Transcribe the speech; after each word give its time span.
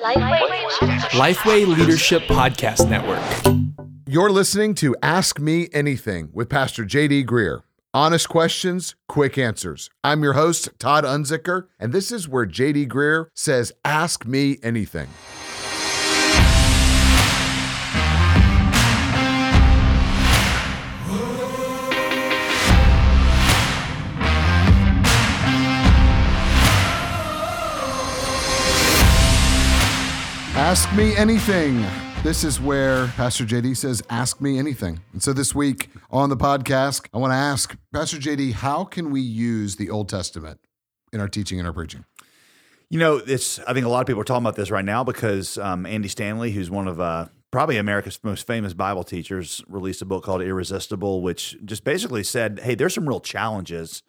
Lifeway 0.00 1.66
Leadership 1.66 2.22
Podcast 2.24 2.88
Network. 2.90 3.22
You're 4.06 4.30
listening 4.30 4.74
to 4.76 4.94
Ask 5.02 5.38
Me 5.40 5.68
Anything 5.72 6.28
with 6.32 6.50
Pastor 6.50 6.84
JD 6.84 7.24
Greear. 7.24 7.62
Honest 7.94 8.28
questions, 8.28 8.94
quick 9.08 9.38
answers. 9.38 9.88
I'm 10.04 10.22
your 10.22 10.34
host, 10.34 10.68
Todd 10.78 11.04
Unzicker, 11.04 11.68
and 11.80 11.92
this 11.94 12.12
is 12.12 12.28
where 12.28 12.44
JD 12.46 12.88
Greear 12.88 13.28
says, 13.32 13.72
Ask 13.84 14.26
Me 14.26 14.58
Anything. 14.62 15.08
Ask 30.56 30.90
me 30.94 31.14
anything. 31.14 31.84
This 32.22 32.42
is 32.42 32.58
where 32.58 33.08
Pastor 33.08 33.44
JD 33.44 33.76
says, 33.76 34.02
Ask 34.08 34.40
me 34.40 34.58
anything. 34.58 35.00
And 35.12 35.22
so 35.22 35.34
this 35.34 35.54
week 35.54 35.90
on 36.10 36.30
the 36.30 36.36
podcast, 36.36 37.08
I 37.12 37.18
want 37.18 37.32
to 37.32 37.36
ask 37.36 37.76
Pastor 37.92 38.16
JD, 38.16 38.54
how 38.54 38.84
can 38.84 39.10
we 39.10 39.20
use 39.20 39.76
the 39.76 39.90
Old 39.90 40.08
Testament 40.08 40.58
in 41.12 41.20
our 41.20 41.28
teaching 41.28 41.58
and 41.58 41.68
our 41.68 41.74
preaching? 41.74 42.06
You 42.88 42.98
know, 42.98 43.18
it's. 43.18 43.58
I 43.60 43.74
think 43.74 43.84
a 43.84 43.90
lot 43.90 44.00
of 44.00 44.06
people 44.06 44.22
are 44.22 44.24
talking 44.24 44.44
about 44.44 44.56
this 44.56 44.70
right 44.70 44.84
now 44.84 45.04
because 45.04 45.58
um, 45.58 45.84
Andy 45.84 46.08
Stanley, 46.08 46.52
who's 46.52 46.70
one 46.70 46.88
of 46.88 47.02
uh, 47.02 47.26
probably 47.50 47.76
America's 47.76 48.18
most 48.22 48.46
famous 48.46 48.72
Bible 48.72 49.04
teachers, 49.04 49.62
released 49.68 50.00
a 50.00 50.06
book 50.06 50.24
called 50.24 50.40
Irresistible, 50.40 51.20
which 51.20 51.54
just 51.66 51.84
basically 51.84 52.24
said, 52.24 52.60
"Hey, 52.62 52.74
there's 52.74 52.94
some 52.94 53.06
real 53.06 53.20
challenges 53.20 54.02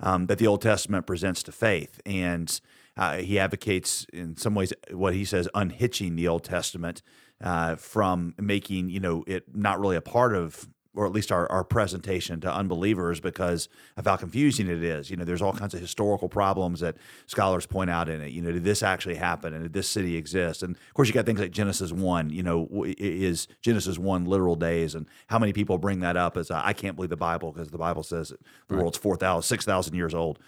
um, 0.00 0.26
that 0.26 0.36
the 0.36 0.46
Old 0.46 0.60
Testament 0.60 1.06
presents 1.06 1.42
to 1.44 1.52
faith," 1.52 1.98
and 2.04 2.60
uh, 2.98 3.18
he 3.18 3.38
advocates, 3.38 4.04
in 4.12 4.36
some 4.36 4.54
ways, 4.54 4.72
what 4.90 5.14
he 5.14 5.24
says, 5.24 5.48
unhitching 5.54 6.16
the 6.16 6.28
Old 6.28 6.44
Testament 6.44 7.02
uh, 7.40 7.76
from 7.76 8.34
making 8.38 8.90
you 8.90 9.00
know 9.00 9.24
it 9.26 9.44
not 9.54 9.80
really 9.80 9.96
a 9.96 10.00
part 10.00 10.34
of 10.34 10.68
or 10.94 11.06
at 11.06 11.12
least 11.12 11.30
our, 11.30 11.50
our 11.52 11.62
presentation 11.62 12.40
to 12.40 12.52
unbelievers 12.52 13.20
because 13.20 13.68
of 13.96 14.04
how 14.04 14.16
confusing 14.16 14.66
it 14.66 14.82
is. 14.82 15.10
You 15.10 15.16
know, 15.16 15.24
there's 15.24 15.42
all 15.42 15.52
kinds 15.52 15.72
of 15.72 15.80
historical 15.80 16.28
problems 16.28 16.80
that 16.80 16.96
scholars 17.26 17.66
point 17.66 17.88
out 17.88 18.08
in 18.08 18.20
it. 18.20 18.32
You 18.32 18.42
know, 18.42 18.50
did 18.50 18.64
this 18.64 18.82
actually 18.82 19.14
happen 19.14 19.54
and 19.54 19.62
did 19.62 19.72
this 19.72 19.88
city 19.88 20.16
exist? 20.16 20.64
And 20.64 20.74
of 20.74 20.94
course, 20.94 21.06
you 21.06 21.14
got 21.14 21.24
things 21.24 21.38
like 21.38 21.52
Genesis 21.52 21.92
1, 21.92 22.30
you 22.30 22.42
know, 22.42 22.84
is 22.98 23.46
Genesis 23.62 23.96
1 23.96 24.24
literal 24.24 24.56
days? 24.56 24.96
And 24.96 25.06
how 25.28 25.38
many 25.38 25.52
people 25.52 25.78
bring 25.78 26.00
that 26.00 26.16
up 26.16 26.36
as, 26.36 26.50
I 26.50 26.72
can't 26.72 26.96
believe 26.96 27.10
the 27.10 27.16
Bible 27.16 27.52
because 27.52 27.70
the 27.70 27.78
Bible 27.78 28.02
says 28.02 28.30
the 28.66 28.74
right. 28.74 28.80
world's 28.80 28.98
4,000, 28.98 29.46
6,000 29.46 29.94
years 29.94 30.14
old 30.14 30.40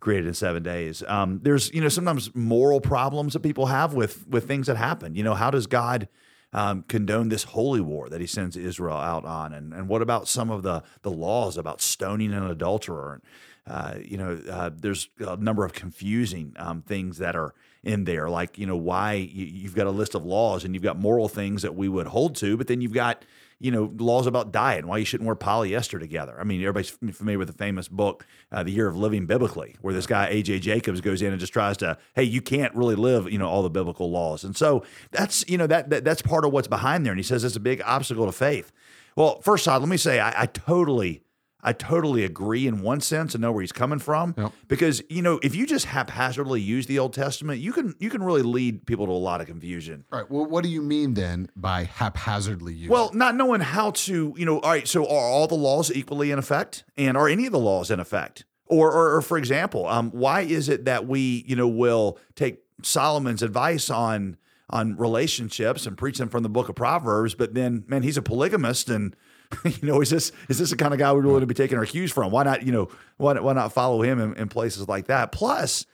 created 0.00 0.26
in 0.26 0.34
seven 0.34 0.62
days. 0.62 1.02
Um, 1.06 1.40
there's 1.42 1.72
you 1.72 1.80
know 1.80 1.88
sometimes 1.88 2.34
moral 2.34 2.80
problems 2.80 3.32
that 3.32 3.40
people 3.40 3.66
have 3.66 3.94
with 3.94 4.26
with 4.28 4.46
things 4.46 4.66
that 4.66 4.76
happen. 4.76 5.14
You 5.14 5.24
know, 5.24 5.34
how 5.34 5.50
does 5.50 5.66
God 5.66 6.08
um, 6.52 6.84
condone 6.88 7.28
this 7.28 7.44
holy 7.44 7.80
war 7.80 8.08
that 8.08 8.20
He 8.20 8.26
sends 8.26 8.56
Israel 8.56 8.96
out 8.96 9.24
on? 9.24 9.52
And 9.52 9.72
and 9.72 9.88
what 9.88 10.02
about 10.02 10.28
some 10.28 10.50
of 10.50 10.62
the 10.62 10.82
the 11.02 11.10
laws 11.10 11.56
about 11.56 11.80
stoning 11.80 12.32
an 12.32 12.44
adulterer? 12.44 13.20
Uh, 13.66 13.96
you 14.02 14.16
know, 14.16 14.40
uh, 14.50 14.70
there's 14.74 15.10
a 15.18 15.36
number 15.36 15.62
of 15.62 15.74
confusing 15.74 16.54
um, 16.56 16.80
things 16.80 17.18
that 17.18 17.36
are 17.36 17.54
in 17.84 18.04
there, 18.04 18.28
like 18.28 18.58
you 18.58 18.66
know 18.66 18.76
why 18.76 19.14
you, 19.14 19.64
have 19.64 19.74
got 19.74 19.86
a 19.86 19.90
list 19.90 20.14
of 20.14 20.24
laws 20.24 20.64
and 20.64 20.74
you've 20.74 20.82
got 20.82 20.98
moral 20.98 21.28
things 21.28 21.62
that 21.62 21.74
we 21.74 21.88
would 21.88 22.06
hold 22.06 22.34
to, 22.36 22.56
but 22.56 22.66
then 22.66 22.80
you've 22.80 22.92
got 22.92 23.24
you 23.60 23.70
know, 23.70 23.92
laws 23.96 24.26
about 24.26 24.52
diet 24.52 24.80
and 24.80 24.88
why 24.88 24.98
you 24.98 25.04
shouldn't 25.04 25.26
wear 25.26 25.34
polyester 25.34 25.98
together. 25.98 26.36
I 26.38 26.44
mean, 26.44 26.60
everybody's 26.60 26.90
familiar 26.90 27.38
with 27.38 27.48
the 27.48 27.54
famous 27.54 27.88
book, 27.88 28.26
uh, 28.52 28.62
The 28.62 28.70
Year 28.70 28.86
of 28.86 28.96
Living 28.96 29.26
Biblically, 29.26 29.76
where 29.80 29.92
this 29.92 30.06
guy, 30.06 30.28
A.J. 30.28 30.60
Jacobs, 30.60 31.00
goes 31.00 31.22
in 31.22 31.32
and 31.32 31.40
just 31.40 31.52
tries 31.52 31.76
to, 31.78 31.98
hey, 32.14 32.22
you 32.22 32.40
can't 32.40 32.74
really 32.74 32.94
live, 32.94 33.30
you 33.30 33.38
know, 33.38 33.48
all 33.48 33.62
the 33.62 33.70
biblical 33.70 34.10
laws. 34.10 34.44
And 34.44 34.56
so 34.56 34.84
that's, 35.10 35.44
you 35.48 35.58
know, 35.58 35.66
that, 35.66 35.90
that 35.90 36.04
that's 36.04 36.22
part 36.22 36.44
of 36.44 36.52
what's 36.52 36.68
behind 36.68 37.04
there. 37.04 37.12
And 37.12 37.18
he 37.18 37.24
says 37.24 37.42
it's 37.42 37.56
a 37.56 37.60
big 37.60 37.82
obstacle 37.84 38.26
to 38.26 38.32
faith. 38.32 38.70
Well, 39.16 39.40
first 39.40 39.66
off, 39.66 39.80
let 39.80 39.88
me 39.88 39.96
say 39.96 40.20
I, 40.20 40.42
I 40.42 40.46
totally 40.46 41.22
I 41.60 41.72
totally 41.72 42.24
agree 42.24 42.66
in 42.66 42.82
one 42.82 43.00
sense 43.00 43.34
and 43.34 43.42
know 43.42 43.50
where 43.50 43.62
he's 43.62 43.72
coming 43.72 43.98
from 43.98 44.34
yep. 44.38 44.52
because 44.68 45.02
you 45.08 45.22
know 45.22 45.40
if 45.42 45.56
you 45.56 45.66
just 45.66 45.86
haphazardly 45.86 46.60
use 46.60 46.86
the 46.86 46.98
Old 46.98 47.14
Testament, 47.14 47.60
you 47.60 47.72
can 47.72 47.94
you 47.98 48.10
can 48.10 48.22
really 48.22 48.42
lead 48.42 48.86
people 48.86 49.06
to 49.06 49.12
a 49.12 49.14
lot 49.14 49.40
of 49.40 49.48
confusion. 49.48 50.04
All 50.12 50.20
right. 50.20 50.30
Well, 50.30 50.46
what 50.46 50.62
do 50.62 50.70
you 50.70 50.82
mean 50.82 51.14
then 51.14 51.50
by 51.56 51.84
haphazardly 51.84 52.74
use? 52.74 52.90
Well, 52.90 53.10
not 53.12 53.34
knowing 53.34 53.60
how 53.60 53.90
to, 53.90 54.34
you 54.36 54.44
know, 54.44 54.60
all 54.60 54.70
right. 54.70 54.86
So 54.86 55.04
are 55.04 55.28
all 55.28 55.46
the 55.46 55.56
laws 55.56 55.90
equally 55.90 56.30
in 56.30 56.38
effect, 56.38 56.84
and 56.96 57.16
are 57.16 57.28
any 57.28 57.46
of 57.46 57.52
the 57.52 57.58
laws 57.58 57.90
in 57.90 57.98
effect? 57.98 58.44
Or, 58.66 58.92
or, 58.92 59.16
or 59.16 59.22
for 59.22 59.38
example, 59.38 59.86
um, 59.86 60.10
why 60.10 60.42
is 60.42 60.68
it 60.68 60.84
that 60.84 61.06
we, 61.06 61.42
you 61.46 61.56
know, 61.56 61.66
will 61.66 62.18
take 62.34 62.62
Solomon's 62.82 63.42
advice 63.42 63.88
on 63.88 64.36
on 64.70 64.96
relationships 64.96 65.86
and 65.86 65.96
preach 65.96 66.18
them 66.18 66.28
from 66.28 66.42
the 66.42 66.48
Book 66.48 66.68
of 66.68 66.74
Proverbs, 66.74 67.34
but 67.34 67.54
then, 67.54 67.84
man, 67.86 68.02
he's 68.02 68.16
a 68.16 68.22
polygamist 68.22 68.90
and 68.90 69.16
you 69.64 69.88
know, 69.88 70.00
is 70.00 70.10
this 70.10 70.30
is 70.48 70.58
this 70.58 70.70
the 70.70 70.76
kind 70.76 70.92
of 70.92 70.98
guy 70.98 71.10
we're 71.12 71.22
willing 71.22 71.40
to 71.40 71.46
be 71.46 71.54
taking 71.54 71.78
our 71.78 71.86
cues 71.86 72.12
from? 72.12 72.30
Why 72.30 72.42
not, 72.42 72.64
you 72.64 72.72
know, 72.72 72.88
why, 73.16 73.38
why 73.40 73.54
not 73.54 73.72
follow 73.72 74.02
him 74.02 74.20
in, 74.20 74.34
in 74.34 74.48
places 74.48 74.86
like 74.88 75.06
that? 75.06 75.32
Plus, 75.32 75.86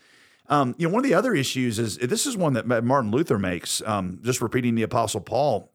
um, 0.49 0.75
you 0.77 0.89
know, 0.89 0.93
one 0.93 1.05
of 1.05 1.09
the 1.09 1.15
other 1.15 1.35
issues 1.35 1.79
is 1.79 1.97
this 1.99 2.27
is 2.27 2.37
one 2.37 2.55
that 2.55 2.67
Martin 2.67 3.11
Luther 3.11 3.39
makes. 3.39 3.83
Um, 3.87 4.19
just 4.23 4.41
repeating 4.41 4.75
the 4.75 4.83
Apostle 4.83 5.21
Paul. 5.21 5.73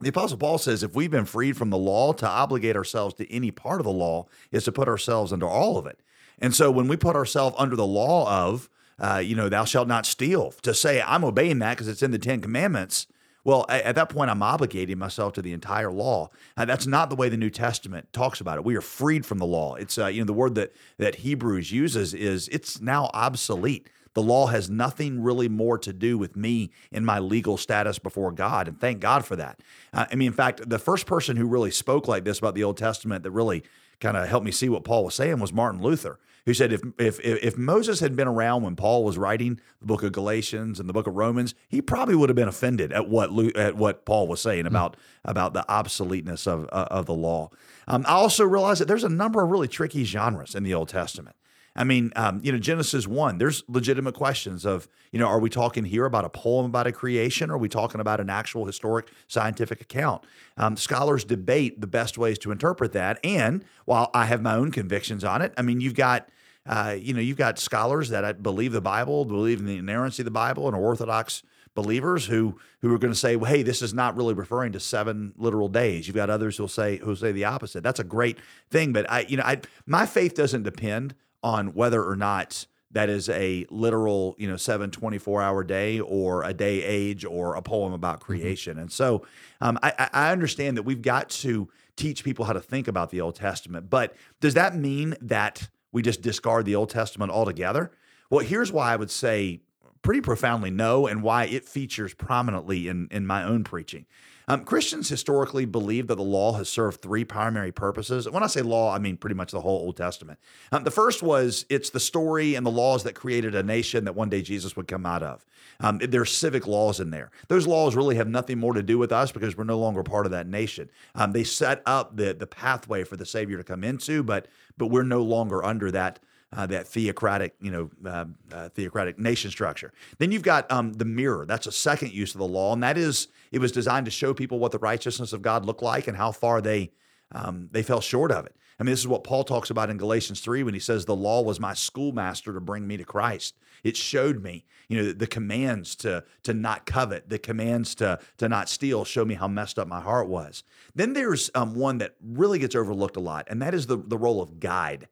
The 0.00 0.10
Apostle 0.10 0.36
Paul 0.36 0.58
says, 0.58 0.82
if 0.82 0.94
we've 0.94 1.10
been 1.10 1.24
freed 1.24 1.56
from 1.56 1.70
the 1.70 1.78
law, 1.78 2.12
to 2.12 2.28
obligate 2.28 2.76
ourselves 2.76 3.14
to 3.14 3.32
any 3.32 3.50
part 3.50 3.80
of 3.80 3.84
the 3.84 3.92
law 3.92 4.26
is 4.52 4.64
to 4.64 4.72
put 4.72 4.88
ourselves 4.88 5.32
under 5.32 5.46
all 5.46 5.78
of 5.78 5.86
it. 5.86 6.00
And 6.38 6.54
so 6.54 6.70
when 6.70 6.86
we 6.86 6.96
put 6.96 7.16
ourselves 7.16 7.56
under 7.58 7.76
the 7.76 7.86
law 7.86 8.46
of, 8.46 8.68
uh, 8.98 9.22
you 9.24 9.34
know, 9.34 9.48
thou 9.48 9.64
shalt 9.64 9.88
not 9.88 10.06
steal, 10.06 10.52
to 10.62 10.74
say 10.74 11.02
I'm 11.02 11.24
obeying 11.24 11.58
that 11.60 11.74
because 11.74 11.88
it's 11.88 12.02
in 12.02 12.10
the 12.10 12.18
Ten 12.18 12.40
Commandments, 12.40 13.06
well, 13.46 13.64
at 13.68 13.94
that 13.94 14.08
point, 14.08 14.28
I'm 14.28 14.40
obligating 14.40 14.96
myself 14.96 15.34
to 15.34 15.42
the 15.42 15.52
entire 15.52 15.92
law. 15.92 16.30
And 16.56 16.68
that's 16.68 16.84
not 16.84 17.10
the 17.10 17.14
way 17.14 17.28
the 17.28 17.36
New 17.36 17.48
Testament 17.48 18.12
talks 18.12 18.40
about 18.40 18.58
it. 18.58 18.64
We 18.64 18.74
are 18.74 18.80
freed 18.80 19.24
from 19.24 19.38
the 19.38 19.46
law. 19.46 19.76
It's 19.76 19.98
uh, 19.98 20.08
you 20.08 20.20
know 20.20 20.26
the 20.26 20.32
word 20.32 20.56
that 20.56 20.74
that 20.98 21.14
Hebrews 21.16 21.70
uses 21.70 22.12
is 22.12 22.48
it's 22.48 22.80
now 22.80 23.08
obsolete. 23.14 23.88
The 24.14 24.22
law 24.22 24.46
has 24.46 24.68
nothing 24.68 25.22
really 25.22 25.48
more 25.48 25.78
to 25.78 25.92
do 25.92 26.18
with 26.18 26.34
me 26.34 26.72
in 26.90 27.04
my 27.04 27.20
legal 27.20 27.56
status 27.56 28.00
before 28.00 28.32
God, 28.32 28.66
and 28.66 28.80
thank 28.80 28.98
God 28.98 29.24
for 29.24 29.36
that. 29.36 29.60
Uh, 29.92 30.06
I 30.10 30.16
mean, 30.16 30.26
in 30.26 30.32
fact, 30.32 30.68
the 30.68 30.80
first 30.80 31.06
person 31.06 31.36
who 31.36 31.46
really 31.46 31.70
spoke 31.70 32.08
like 32.08 32.24
this 32.24 32.40
about 32.40 32.56
the 32.56 32.64
Old 32.64 32.78
Testament 32.78 33.22
that 33.22 33.30
really 33.30 33.62
kind 34.00 34.16
of 34.16 34.28
helped 34.28 34.44
me 34.44 34.50
see 34.50 34.68
what 34.68 34.82
Paul 34.82 35.04
was 35.04 35.14
saying 35.14 35.38
was 35.38 35.52
Martin 35.52 35.80
Luther 35.80 36.18
who 36.46 36.54
said 36.54 36.72
if, 36.72 36.80
if 36.98 37.20
if 37.20 37.58
Moses 37.58 38.00
had 38.00 38.16
been 38.16 38.28
around 38.28 38.62
when 38.62 38.76
Paul 38.76 39.04
was 39.04 39.18
writing 39.18 39.60
the 39.80 39.86
book 39.86 40.02
of 40.02 40.12
Galatians 40.12 40.80
and 40.80 40.88
the 40.88 40.92
book 40.92 41.06
of 41.06 41.14
Romans, 41.14 41.54
he 41.68 41.82
probably 41.82 42.14
would 42.14 42.28
have 42.30 42.36
been 42.36 42.48
offended 42.48 42.92
at 42.92 43.08
what 43.08 43.30
at 43.56 43.76
what 43.76 44.06
Paul 44.06 44.28
was 44.28 44.40
saying 44.40 44.66
about 44.66 44.92
mm-hmm. 44.92 45.30
about 45.30 45.52
the 45.52 45.64
obsoleteness 45.68 46.46
of 46.46 46.68
uh, 46.72 46.86
of 46.90 47.06
the 47.06 47.14
law. 47.14 47.50
Um, 47.88 48.04
I 48.06 48.12
also 48.12 48.44
realized 48.44 48.80
that 48.80 48.88
there's 48.88 49.04
a 49.04 49.08
number 49.08 49.42
of 49.42 49.50
really 49.50 49.68
tricky 49.68 50.04
genres 50.04 50.54
in 50.54 50.62
the 50.62 50.72
Old 50.72 50.88
Testament. 50.88 51.36
I 51.76 51.84
mean, 51.84 52.10
um, 52.16 52.40
you 52.42 52.50
know, 52.50 52.58
Genesis 52.58 53.06
1, 53.06 53.36
there's 53.36 53.62
legitimate 53.68 54.14
questions 54.14 54.64
of, 54.64 54.88
you 55.12 55.18
know, 55.18 55.26
are 55.26 55.38
we 55.38 55.50
talking 55.50 55.84
here 55.84 56.06
about 56.06 56.24
a 56.24 56.30
poem 56.30 56.64
about 56.64 56.86
a 56.86 56.92
creation? 56.92 57.50
Or 57.50 57.54
are 57.54 57.58
we 57.58 57.68
talking 57.68 58.00
about 58.00 58.18
an 58.18 58.30
actual 58.30 58.64
historic 58.64 59.08
scientific 59.28 59.82
account? 59.82 60.24
Um, 60.56 60.76
scholars 60.76 61.22
debate 61.22 61.80
the 61.82 61.86
best 61.86 62.16
ways 62.16 62.38
to 62.40 62.50
interpret 62.50 62.92
that. 62.92 63.20
And 63.22 63.62
while 63.84 64.10
I 64.14 64.24
have 64.24 64.40
my 64.40 64.54
own 64.54 64.72
convictions 64.72 65.22
on 65.22 65.42
it, 65.42 65.52
I 65.58 65.62
mean, 65.62 65.82
you've 65.82 65.94
got 65.94 66.28
uh, 66.66 66.96
you 66.98 67.14
know, 67.14 67.20
you've 67.20 67.36
got 67.36 67.58
scholars 67.58 68.08
that 68.10 68.42
believe 68.42 68.72
the 68.72 68.80
Bible, 68.80 69.24
believe 69.24 69.60
in 69.60 69.66
the 69.66 69.76
inerrancy 69.76 70.22
of 70.22 70.24
the 70.24 70.30
Bible, 70.30 70.66
and 70.66 70.76
are 70.76 70.80
Orthodox 70.80 71.42
believers 71.74 72.26
who 72.26 72.58
who 72.80 72.92
are 72.92 72.98
going 72.98 73.12
to 73.12 73.18
say, 73.18 73.36
well, 73.36 73.50
hey, 73.50 73.62
this 73.62 73.82
is 73.82 73.94
not 73.94 74.16
really 74.16 74.34
referring 74.34 74.72
to 74.72 74.80
seven 74.80 75.32
literal 75.36 75.68
days. 75.68 76.08
You've 76.08 76.16
got 76.16 76.30
others 76.30 76.56
who'll 76.56 76.66
say 76.66 76.96
who'll 76.96 77.14
say 77.14 77.30
the 77.30 77.44
opposite. 77.44 77.84
That's 77.84 78.00
a 78.00 78.04
great 78.04 78.38
thing, 78.70 78.92
but 78.92 79.08
I, 79.10 79.20
you 79.28 79.36
know, 79.36 79.44
I 79.44 79.60
my 79.86 80.06
faith 80.06 80.34
doesn't 80.34 80.64
depend 80.64 81.14
on 81.44 81.74
whether 81.74 82.04
or 82.04 82.16
not 82.16 82.66
that 82.90 83.08
is 83.08 83.28
a 83.28 83.66
literal, 83.70 84.34
you 84.38 84.48
know, 84.48 84.56
seven 84.56 84.90
24 84.90 85.42
hour 85.42 85.62
day 85.62 86.00
or 86.00 86.42
a 86.42 86.54
day 86.54 86.82
age 86.82 87.24
or 87.24 87.54
a 87.54 87.62
poem 87.62 87.92
about 87.92 88.20
mm-hmm. 88.20 88.32
creation. 88.32 88.78
And 88.78 88.90
so 88.90 89.26
um, 89.60 89.78
I, 89.82 90.08
I 90.12 90.32
understand 90.32 90.76
that 90.76 90.84
we've 90.84 91.02
got 91.02 91.28
to 91.30 91.68
teach 91.96 92.24
people 92.24 92.44
how 92.44 92.52
to 92.52 92.60
think 92.60 92.88
about 92.88 93.10
the 93.10 93.20
Old 93.20 93.34
Testament, 93.34 93.90
but 93.90 94.14
does 94.40 94.54
that 94.54 94.76
mean 94.76 95.14
that 95.20 95.68
we 95.96 96.02
just 96.02 96.20
discard 96.20 96.66
the 96.66 96.76
Old 96.76 96.90
Testament 96.90 97.32
altogether? 97.32 97.90
Well, 98.28 98.44
here's 98.44 98.70
why 98.70 98.92
I 98.92 98.96
would 98.96 99.10
say 99.10 99.62
pretty 100.02 100.20
profoundly 100.20 100.70
no, 100.70 101.06
and 101.06 101.22
why 101.22 101.44
it 101.44 101.64
features 101.64 102.14
prominently 102.14 102.88
in, 102.88 103.08
in 103.10 103.26
my 103.26 103.42
own 103.42 103.64
preaching. 103.64 104.06
Um, 104.48 104.64
Christians 104.64 105.08
historically 105.08 105.64
believe 105.64 106.06
that 106.06 106.14
the 106.14 106.22
law 106.22 106.52
has 106.52 106.68
served 106.68 107.02
three 107.02 107.24
primary 107.24 107.72
purposes. 107.72 108.30
When 108.30 108.44
I 108.44 108.46
say 108.46 108.62
law, 108.62 108.94
I 108.94 108.98
mean 109.00 109.16
pretty 109.16 109.34
much 109.34 109.50
the 109.50 109.60
whole 109.60 109.80
Old 109.80 109.96
Testament. 109.96 110.38
Um, 110.70 110.84
the 110.84 110.90
first 110.92 111.20
was 111.20 111.66
it's 111.68 111.90
the 111.90 111.98
story 111.98 112.54
and 112.54 112.64
the 112.64 112.70
laws 112.70 113.02
that 113.04 113.14
created 113.14 113.56
a 113.56 113.64
nation 113.64 114.04
that 114.04 114.14
one 114.14 114.28
day 114.28 114.42
Jesus 114.42 114.76
would 114.76 114.86
come 114.86 115.04
out 115.04 115.24
of. 115.24 115.44
Um, 115.80 115.98
there's 115.98 116.32
civic 116.32 116.66
laws 116.66 117.00
in 117.00 117.10
there. 117.10 117.32
Those 117.48 117.66
laws 117.66 117.96
really 117.96 118.14
have 118.16 118.28
nothing 118.28 118.58
more 118.58 118.72
to 118.72 118.84
do 118.84 118.98
with 118.98 119.10
us 119.10 119.32
because 119.32 119.56
we're 119.56 119.64
no 119.64 119.78
longer 119.78 120.04
part 120.04 120.26
of 120.26 120.32
that 120.32 120.46
nation. 120.46 120.90
Um, 121.16 121.32
they 121.32 121.44
set 121.44 121.82
up 121.84 122.16
the 122.16 122.32
the 122.32 122.46
pathway 122.46 123.02
for 123.02 123.16
the 123.16 123.26
Savior 123.26 123.56
to 123.56 123.64
come 123.64 123.82
into, 123.82 124.22
but 124.22 124.46
but 124.78 124.86
we're 124.86 125.02
no 125.02 125.22
longer 125.22 125.64
under 125.64 125.90
that 125.90 126.20
uh, 126.52 126.66
that 126.66 126.86
theocratic, 126.86 127.54
you 127.60 127.70
know, 127.70 127.90
uh, 128.08 128.24
uh, 128.52 128.68
theocratic 128.70 129.18
nation 129.18 129.50
structure. 129.50 129.92
Then 130.18 130.32
you've 130.32 130.42
got 130.42 130.70
um, 130.70 130.92
the 130.92 131.04
mirror. 131.04 131.44
That's 131.46 131.66
a 131.66 131.72
second 131.72 132.12
use 132.12 132.34
of 132.34 132.38
the 132.38 132.46
law, 132.46 132.72
and 132.72 132.82
that 132.82 132.96
is 132.96 133.28
it 133.52 133.58
was 133.58 133.72
designed 133.72 134.06
to 134.06 134.10
show 134.10 134.32
people 134.34 134.58
what 134.58 134.72
the 134.72 134.78
righteousness 134.78 135.32
of 135.32 135.42
God 135.42 135.64
looked 135.64 135.82
like 135.82 136.06
and 136.06 136.16
how 136.16 136.32
far 136.32 136.60
they 136.60 136.92
um, 137.32 137.68
they 137.72 137.82
fell 137.82 138.00
short 138.00 138.30
of 138.30 138.46
it. 138.46 138.56
I 138.78 138.82
mean, 138.82 138.92
this 138.92 139.00
is 139.00 139.08
what 139.08 139.24
Paul 139.24 139.44
talks 139.44 139.70
about 139.70 139.88
in 139.88 139.96
Galatians 139.96 140.40
3 140.40 140.62
when 140.62 140.74
he 140.74 140.80
says, 140.80 141.04
The 141.04 141.16
law 141.16 141.42
was 141.42 141.58
my 141.58 141.74
schoolmaster 141.74 142.52
to 142.52 142.60
bring 142.60 142.86
me 142.86 142.96
to 142.98 143.04
Christ. 143.04 143.56
It 143.82 143.96
showed 143.96 144.42
me, 144.42 144.64
you 144.88 145.02
know, 145.02 145.12
the 145.12 145.26
commands 145.26 145.94
to, 145.96 146.24
to 146.42 146.52
not 146.52 146.86
covet, 146.86 147.28
the 147.28 147.38
commands 147.38 147.94
to, 147.96 148.18
to 148.38 148.48
not 148.48 148.68
steal, 148.68 149.04
show 149.04 149.24
me 149.24 149.34
how 149.34 149.48
messed 149.48 149.78
up 149.78 149.88
my 149.88 150.00
heart 150.00 150.28
was. 150.28 150.62
Then 150.94 151.14
there's 151.14 151.50
um, 151.54 151.74
one 151.74 151.98
that 151.98 152.16
really 152.22 152.58
gets 152.58 152.74
overlooked 152.74 153.16
a 153.16 153.20
lot, 153.20 153.46
and 153.48 153.62
that 153.62 153.74
is 153.74 153.86
the, 153.86 153.96
the 153.96 154.18
role 154.18 154.42
of 154.42 154.60
guide. 154.60 155.08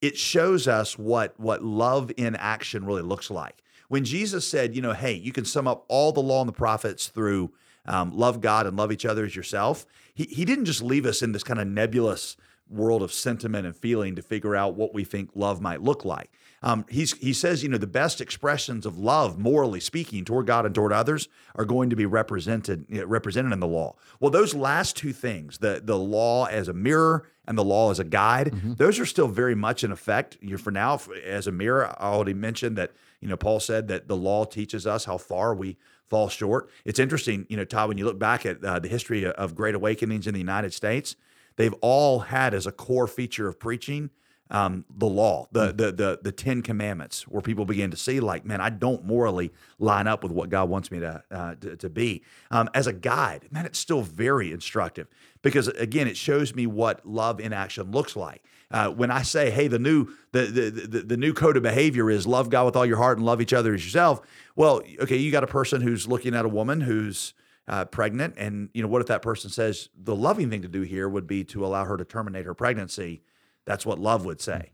It 0.00 0.16
shows 0.16 0.68
us 0.68 0.98
what, 0.98 1.38
what 1.38 1.64
love 1.64 2.12
in 2.16 2.36
action 2.36 2.84
really 2.84 3.02
looks 3.02 3.30
like. 3.30 3.62
When 3.88 4.04
Jesus 4.04 4.46
said, 4.46 4.76
you 4.76 4.82
know, 4.82 4.92
hey, 4.92 5.14
you 5.14 5.32
can 5.32 5.44
sum 5.44 5.66
up 5.66 5.84
all 5.88 6.12
the 6.12 6.20
law 6.20 6.40
and 6.40 6.48
the 6.48 6.52
prophets 6.52 7.08
through 7.08 7.50
um, 7.86 8.16
love 8.16 8.40
God 8.40 8.66
and 8.66 8.76
love 8.76 8.92
each 8.92 9.06
other 9.06 9.24
as 9.24 9.34
yourself, 9.34 9.86
he, 10.14 10.24
he 10.24 10.44
didn't 10.44 10.66
just 10.66 10.82
leave 10.82 11.06
us 11.06 11.22
in 11.22 11.32
this 11.32 11.42
kind 11.42 11.58
of 11.58 11.66
nebulous 11.66 12.36
world 12.70 13.02
of 13.02 13.12
sentiment 13.12 13.66
and 13.66 13.76
feeling 13.76 14.16
to 14.16 14.22
figure 14.22 14.54
out 14.54 14.74
what 14.74 14.94
we 14.94 15.04
think 15.04 15.30
love 15.34 15.60
might 15.60 15.82
look 15.82 16.04
like. 16.04 16.30
Um, 16.62 16.84
he's, 16.88 17.16
he 17.18 17.32
says, 17.32 17.62
you 17.62 17.68
know, 17.68 17.78
the 17.78 17.86
best 17.86 18.20
expressions 18.20 18.84
of 18.84 18.98
love, 18.98 19.38
morally 19.38 19.80
speaking, 19.80 20.24
toward 20.24 20.46
God 20.46 20.66
and 20.66 20.74
toward 20.74 20.92
others, 20.92 21.28
are 21.54 21.64
going 21.64 21.90
to 21.90 21.96
be 21.96 22.06
represented 22.06 22.84
you 22.88 23.00
know, 23.00 23.06
represented 23.06 23.52
in 23.52 23.60
the 23.60 23.66
law. 23.66 23.94
Well, 24.18 24.30
those 24.30 24.54
last 24.54 24.96
two 24.96 25.12
things, 25.12 25.58
the 25.58 25.80
the 25.84 25.98
law 25.98 26.46
as 26.46 26.68
a 26.68 26.72
mirror 26.72 27.28
and 27.46 27.56
the 27.56 27.64
law 27.64 27.90
as 27.90 27.98
a 27.98 28.04
guide, 28.04 28.48
mm-hmm. 28.48 28.74
those 28.74 28.98
are 28.98 29.06
still 29.06 29.28
very 29.28 29.54
much 29.54 29.84
in 29.84 29.92
effect. 29.92 30.36
You 30.40 30.58
for 30.58 30.72
now, 30.72 31.00
as 31.24 31.46
a 31.46 31.52
mirror, 31.52 31.94
I 31.98 32.08
already 32.08 32.34
mentioned 32.34 32.76
that 32.76 32.92
you 33.20 33.28
know 33.28 33.36
Paul 33.36 33.60
said 33.60 33.86
that 33.88 34.08
the 34.08 34.16
law 34.16 34.44
teaches 34.44 34.86
us 34.86 35.04
how 35.04 35.18
far 35.18 35.54
we 35.54 35.76
fall 36.08 36.28
short. 36.28 36.70
It's 36.84 36.98
interesting, 36.98 37.46
you 37.48 37.56
know, 37.56 37.64
Todd, 37.64 37.88
when 37.88 37.98
you 37.98 38.04
look 38.04 38.18
back 38.18 38.46
at 38.46 38.64
uh, 38.64 38.78
the 38.78 38.88
history 38.88 39.26
of 39.26 39.54
great 39.54 39.74
awakenings 39.74 40.26
in 40.26 40.32
the 40.32 40.40
United 40.40 40.72
States 40.72 41.16
they've 41.58 41.74
all 41.82 42.20
had 42.20 42.54
as 42.54 42.66
a 42.66 42.72
core 42.72 43.06
feature 43.06 43.46
of 43.46 43.60
preaching 43.60 44.08
um, 44.50 44.84
the 44.88 45.06
law, 45.06 45.46
the, 45.52 45.72
the 45.72 45.92
the 45.92 46.20
the 46.22 46.32
Ten 46.32 46.62
Commandments, 46.62 47.28
where 47.28 47.42
people 47.42 47.66
begin 47.66 47.90
to 47.90 47.96
see, 47.96 48.18
like, 48.18 48.46
man, 48.46 48.60
I 48.60 48.70
don't 48.70 49.04
morally 49.04 49.52
line 49.78 50.06
up 50.06 50.22
with 50.22 50.32
what 50.32 50.48
God 50.48 50.70
wants 50.70 50.90
me 50.90 51.00
to 51.00 51.22
uh, 51.30 51.54
to, 51.56 51.76
to, 51.76 51.90
be. 51.90 52.22
Um, 52.50 52.70
as 52.72 52.86
a 52.86 52.92
guide, 52.92 53.48
man, 53.50 53.66
it's 53.66 53.78
still 53.78 54.00
very 54.00 54.50
instructive 54.50 55.06
because 55.42 55.68
again, 55.68 56.08
it 56.08 56.16
shows 56.16 56.54
me 56.54 56.66
what 56.66 57.06
love 57.06 57.40
in 57.40 57.52
action 57.52 57.90
looks 57.90 58.16
like. 58.16 58.42
Uh, 58.70 58.88
when 58.88 59.10
I 59.10 59.22
say, 59.22 59.50
hey, 59.50 59.68
the 59.68 59.78
new 59.78 60.08
the, 60.32 60.42
the 60.42 60.70
the 60.70 61.00
the 61.02 61.16
new 61.18 61.34
code 61.34 61.58
of 61.58 61.62
behavior 61.62 62.10
is 62.10 62.26
love 62.26 62.48
God 62.48 62.64
with 62.64 62.76
all 62.76 62.86
your 62.86 62.98
heart 62.98 63.18
and 63.18 63.26
love 63.26 63.42
each 63.42 63.52
other 63.52 63.74
as 63.74 63.84
yourself. 63.84 64.22
Well, 64.56 64.82
okay, 65.00 65.16
you 65.16 65.30
got 65.30 65.44
a 65.44 65.48
person 65.48 65.82
who's 65.82 66.08
looking 66.08 66.34
at 66.34 66.46
a 66.46 66.48
woman 66.48 66.80
who's 66.80 67.34
uh, 67.68 67.84
pregnant. 67.84 68.34
And, 68.36 68.70
you 68.72 68.82
know, 68.82 68.88
what 68.88 69.00
if 69.00 69.08
that 69.08 69.22
person 69.22 69.50
says 69.50 69.88
the 69.96 70.16
loving 70.16 70.50
thing 70.50 70.62
to 70.62 70.68
do 70.68 70.82
here 70.82 71.08
would 71.08 71.26
be 71.26 71.44
to 71.44 71.64
allow 71.64 71.84
her 71.84 71.96
to 71.96 72.04
terminate 72.04 72.46
her 72.46 72.54
pregnancy? 72.54 73.22
That's 73.64 73.84
what 73.84 73.98
love 73.98 74.24
would 74.24 74.40
say. 74.40 74.72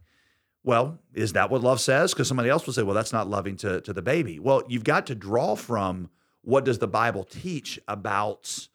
Well, 0.63 0.99
is 1.13 1.35
that 1.35 1.51
what 1.51 1.63
love 1.63 1.81
says? 1.81 2.15
Because 2.15 2.29
somebody 2.29 2.49
else 2.49 2.67
would 2.67 2.75
say, 2.75 2.83
well, 2.83 2.95
that's 2.95 3.13
not 3.13 3.29
loving 3.29 3.57
to, 3.59 3.81
to 3.83 3.93
the 3.93 4.01
baby. 4.01 4.39
Well, 4.39 4.63
you've 4.69 4.85
got 4.85 5.07
to 5.09 5.15
draw 5.15 5.57
from 5.57 6.09
what 6.43 6.65
does 6.65 6.79
the 6.79 6.89
Bible 6.89 7.25
teach 7.25 7.79
about 7.89 8.69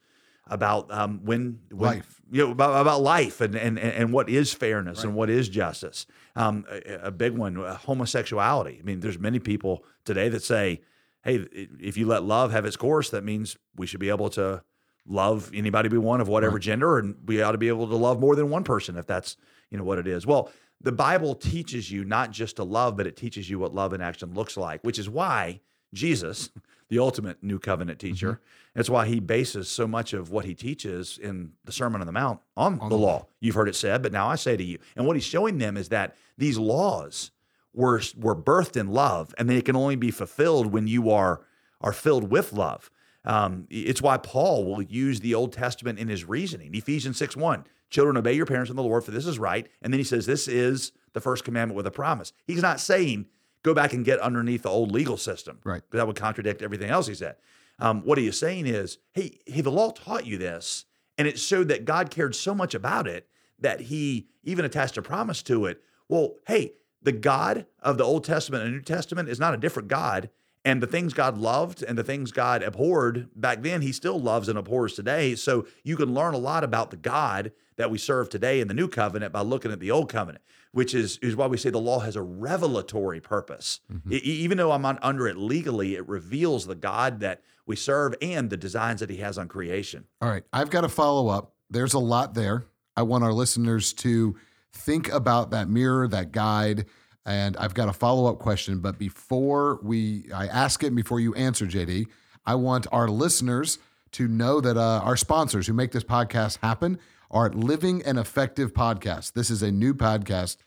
about 0.51 0.91
um, 0.91 1.19
when, 1.23 1.59
when 1.69 1.97
life, 1.97 2.21
you 2.31 2.45
know, 2.45 2.51
about, 2.51 2.81
about 2.81 3.01
life 3.01 3.39
and, 3.39 3.55
and 3.55 3.77
and 3.77 4.11
what 4.11 4.29
is 4.29 4.51
fairness 4.51 4.99
right. 4.99 5.05
and 5.05 5.15
what 5.15 5.29
is 5.29 5.47
justice. 5.47 6.07
Um, 6.35 6.65
a, 6.71 7.07
a, 7.07 7.11
big 7.11 7.37
one, 7.37 7.57
uh, 7.57 7.75
homosexuality. 7.75 8.79
I 8.79 8.83
mean, 8.83 8.99
there's 8.99 9.19
many 9.19 9.37
people 9.37 9.83
today 10.05 10.27
that 10.29 10.41
say, 10.41 10.81
hey, 11.29 11.47
if 11.79 11.97
you 11.97 12.05
let 12.07 12.23
love 12.23 12.51
have 12.51 12.65
its 12.65 12.75
course, 12.75 13.09
that 13.11 13.23
means 13.23 13.57
we 13.75 13.85
should 13.85 13.99
be 13.99 14.09
able 14.09 14.29
to 14.31 14.63
love 15.07 15.51
anybody 15.53 15.89
we 15.89 15.97
want 15.97 16.21
of 16.21 16.27
whatever 16.27 16.55
right. 16.55 16.61
gender, 16.61 16.99
and 16.99 17.15
we 17.25 17.41
ought 17.41 17.53
to 17.53 17.57
be 17.57 17.67
able 17.67 17.87
to 17.87 17.95
love 17.95 18.19
more 18.19 18.35
than 18.35 18.49
one 18.49 18.63
person 18.63 18.97
if 18.97 19.07
that's 19.07 19.37
you 19.69 19.77
know 19.77 19.83
what 19.83 19.99
it 19.99 20.07
is. 20.07 20.25
Well, 20.25 20.51
the 20.81 20.91
Bible 20.91 21.35
teaches 21.35 21.91
you 21.91 22.05
not 22.05 22.31
just 22.31 22.55
to 22.55 22.63
love, 22.63 22.95
but 22.95 23.05
it 23.05 23.17
teaches 23.17 23.49
you 23.49 23.59
what 23.59 23.73
love 23.73 23.93
in 23.93 24.01
action 24.01 24.33
looks 24.33 24.55
like, 24.55 24.81
which 24.83 24.97
is 24.97 25.09
why 25.09 25.59
Jesus, 25.93 26.49
the 26.89 26.99
ultimate 26.99 27.43
new 27.43 27.59
covenant 27.59 27.99
teacher, 27.99 28.33
mm-hmm. 28.33 28.69
that's 28.73 28.89
why 28.89 29.05
he 29.05 29.19
bases 29.19 29.69
so 29.69 29.87
much 29.87 30.13
of 30.13 30.31
what 30.31 30.45
he 30.45 30.55
teaches 30.55 31.17
in 31.21 31.51
the 31.65 31.71
Sermon 31.71 32.01
on 32.01 32.07
the 32.07 32.13
Mount 32.13 32.39
on, 32.55 32.79
on 32.79 32.89
the 32.89 32.97
law. 32.97 33.27
You've 33.39 33.55
heard 33.55 33.69
it 33.69 33.75
said, 33.75 34.01
but 34.01 34.11
now 34.11 34.27
I 34.27 34.35
say 34.35 34.57
to 34.57 34.63
you. 34.63 34.79
And 34.95 35.05
what 35.05 35.15
he's 35.15 35.25
showing 35.25 35.57
them 35.57 35.77
is 35.77 35.89
that 35.89 36.15
these 36.37 36.57
laws 36.57 37.31
were 37.79 38.01
were 38.17 38.35
birthed 38.35 38.75
in 38.75 38.89
love, 38.89 39.33
and 39.37 39.49
they 39.49 39.61
can 39.61 39.75
only 39.75 39.95
be 39.95 40.11
fulfilled 40.11 40.67
when 40.67 40.85
you 40.85 41.09
are 41.09 41.41
are 41.79 41.93
filled 41.93 42.29
with 42.29 42.51
love. 42.51 42.91
Um, 43.23 43.67
it's 43.69 44.01
why 44.01 44.17
Paul 44.17 44.65
will 44.65 44.81
use 44.81 45.21
the 45.21 45.33
Old 45.33 45.53
Testament 45.53 45.97
in 45.97 46.09
his 46.09 46.25
reasoning. 46.25 46.75
Ephesians 46.75 47.17
6 47.17 47.37
1, 47.37 47.65
children, 47.89 48.17
obey 48.17 48.33
your 48.33 48.45
parents 48.45 48.69
in 48.69 48.75
the 48.75 48.83
Lord, 48.83 49.05
for 49.05 49.11
this 49.11 49.25
is 49.25 49.39
right. 49.39 49.67
And 49.81 49.93
then 49.93 49.99
he 49.99 50.03
says, 50.03 50.25
This 50.25 50.47
is 50.47 50.91
the 51.13 51.21
first 51.21 51.45
commandment 51.45 51.77
with 51.77 51.87
a 51.87 51.91
promise. 51.91 52.33
He's 52.45 52.61
not 52.61 52.81
saying 52.81 53.27
go 53.63 53.73
back 53.73 53.93
and 53.93 54.03
get 54.03 54.19
underneath 54.19 54.63
the 54.63 54.69
old 54.69 54.91
legal 54.91 55.17
system. 55.17 55.59
Right. 55.63 55.81
That 55.91 56.05
would 56.05 56.15
contradict 56.17 56.61
everything 56.61 56.89
else 56.89 57.07
he 57.07 57.15
said. 57.15 57.35
Um, 57.79 58.01
what 58.01 58.17
he 58.17 58.27
is 58.27 58.37
saying 58.37 58.67
is, 58.67 58.97
hey, 59.13 59.39
hey, 59.45 59.61
the 59.61 59.71
law 59.71 59.91
taught 59.91 60.25
you 60.25 60.37
this, 60.37 60.85
and 61.17 61.29
it 61.29 61.39
showed 61.39 61.69
that 61.69 61.85
God 61.85 62.09
cared 62.09 62.35
so 62.35 62.53
much 62.53 62.75
about 62.75 63.07
it 63.07 63.29
that 63.57 63.81
he 63.81 64.27
even 64.43 64.65
attached 64.65 64.97
a 64.97 65.01
promise 65.01 65.41
to 65.43 65.65
it. 65.65 65.81
Well, 66.09 66.35
hey, 66.47 66.73
the 67.01 67.11
God 67.11 67.65
of 67.81 67.97
the 67.97 68.03
Old 68.03 68.23
Testament 68.23 68.63
and 68.63 68.73
New 68.73 68.81
Testament 68.81 69.29
is 69.29 69.39
not 69.39 69.53
a 69.53 69.57
different 69.57 69.87
God. 69.87 70.29
And 70.65 70.83
the 70.83 70.87
things 70.87 71.13
God 71.13 71.37
loved 71.37 71.81
and 71.81 71.97
the 71.97 72.03
things 72.03 72.31
God 72.33 72.61
abhorred 72.61 73.29
back 73.33 73.63
then, 73.63 73.81
he 73.81 73.93
still 73.93 74.19
loves 74.19 74.49
and 74.49 74.57
abhors 74.57 74.93
today. 74.93 75.35
So 75.35 75.65
you 75.83 75.95
can 75.95 76.13
learn 76.13 76.33
a 76.33 76.37
lot 76.37 76.65
about 76.65 76.91
the 76.91 76.97
God 76.97 77.53
that 77.77 77.89
we 77.89 77.97
serve 77.97 78.27
today 78.27 78.59
in 78.59 78.67
the 78.67 78.73
new 78.73 78.89
covenant 78.89 79.31
by 79.31 79.39
looking 79.39 79.71
at 79.71 79.79
the 79.79 79.89
old 79.89 80.09
covenant, 80.09 80.43
which 80.73 80.93
is, 80.93 81.17
is 81.19 81.33
why 81.33 81.47
we 81.47 81.55
say 81.55 81.69
the 81.69 81.79
law 81.79 81.99
has 81.99 82.17
a 82.17 82.21
revelatory 82.21 83.21
purpose. 83.21 83.79
Mm-hmm. 83.91 84.11
It, 84.11 84.23
even 84.23 84.57
though 84.57 84.73
I'm 84.73 84.81
not 84.81 84.99
under 85.01 85.29
it 85.29 85.37
legally, 85.37 85.95
it 85.95 86.07
reveals 86.09 86.67
the 86.67 86.75
God 86.75 87.21
that 87.21 87.41
we 87.65 87.77
serve 87.77 88.15
and 88.21 88.49
the 88.49 88.57
designs 88.57 88.99
that 88.99 89.09
he 89.09 89.17
has 89.17 89.37
on 89.37 89.47
creation. 89.47 90.07
All 90.21 90.29
right. 90.29 90.43
I've 90.51 90.69
got 90.69 90.81
to 90.81 90.89
follow 90.89 91.29
up. 91.29 91.53
There's 91.69 91.93
a 91.93 91.99
lot 91.99 92.33
there. 92.33 92.65
I 92.97 93.03
want 93.03 93.23
our 93.23 93.31
listeners 93.31 93.93
to 93.93 94.35
think 94.73 95.11
about 95.11 95.51
that 95.51 95.69
mirror, 95.69 96.07
that 96.07 96.31
guide. 96.31 96.85
And 97.25 97.55
I've 97.57 97.73
got 97.73 97.89
a 97.89 97.93
follow 97.93 98.25
up 98.27 98.39
question. 98.39 98.79
But 98.79 98.97
before 98.97 99.79
we, 99.83 100.25
I 100.33 100.47
ask 100.47 100.83
it, 100.83 100.87
and 100.87 100.95
before 100.95 101.19
you 101.19 101.33
answer, 101.35 101.65
JD, 101.65 102.07
I 102.45 102.55
want 102.55 102.87
our 102.91 103.07
listeners 103.07 103.79
to 104.13 104.27
know 104.27 104.59
that 104.61 104.77
uh, 104.77 105.01
our 105.03 105.17
sponsors 105.17 105.67
who 105.67 105.73
make 105.73 105.91
this 105.91 106.03
podcast 106.03 106.57
happen 106.61 106.99
are 107.29 107.49
Living 107.49 108.01
and 108.03 108.17
Active 108.17 108.73
Podcast. 108.73 109.33
This 109.33 109.51
is 109.51 109.61
a 109.61 109.71
new 109.71 109.93
podcast 109.93 110.57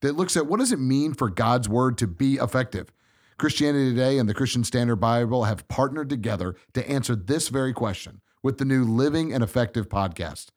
that 0.00 0.16
looks 0.16 0.36
at 0.36 0.46
what 0.46 0.60
does 0.60 0.72
it 0.72 0.78
mean 0.78 1.14
for 1.14 1.28
God's 1.28 1.68
word 1.68 1.98
to 1.98 2.06
be 2.06 2.34
effective. 2.34 2.92
Christianity 3.38 3.90
Today 3.90 4.18
and 4.18 4.28
the 4.28 4.34
Christian 4.34 4.62
Standard 4.62 4.96
Bible 4.96 5.44
have 5.44 5.66
partnered 5.66 6.08
together 6.08 6.54
to 6.74 6.88
answer 6.88 7.16
this 7.16 7.48
very 7.48 7.72
question 7.72 8.20
with 8.42 8.58
the 8.58 8.64
new 8.64 8.84
Living 8.84 9.32
and 9.32 9.42
Active 9.42 9.88
podcast 9.88 10.50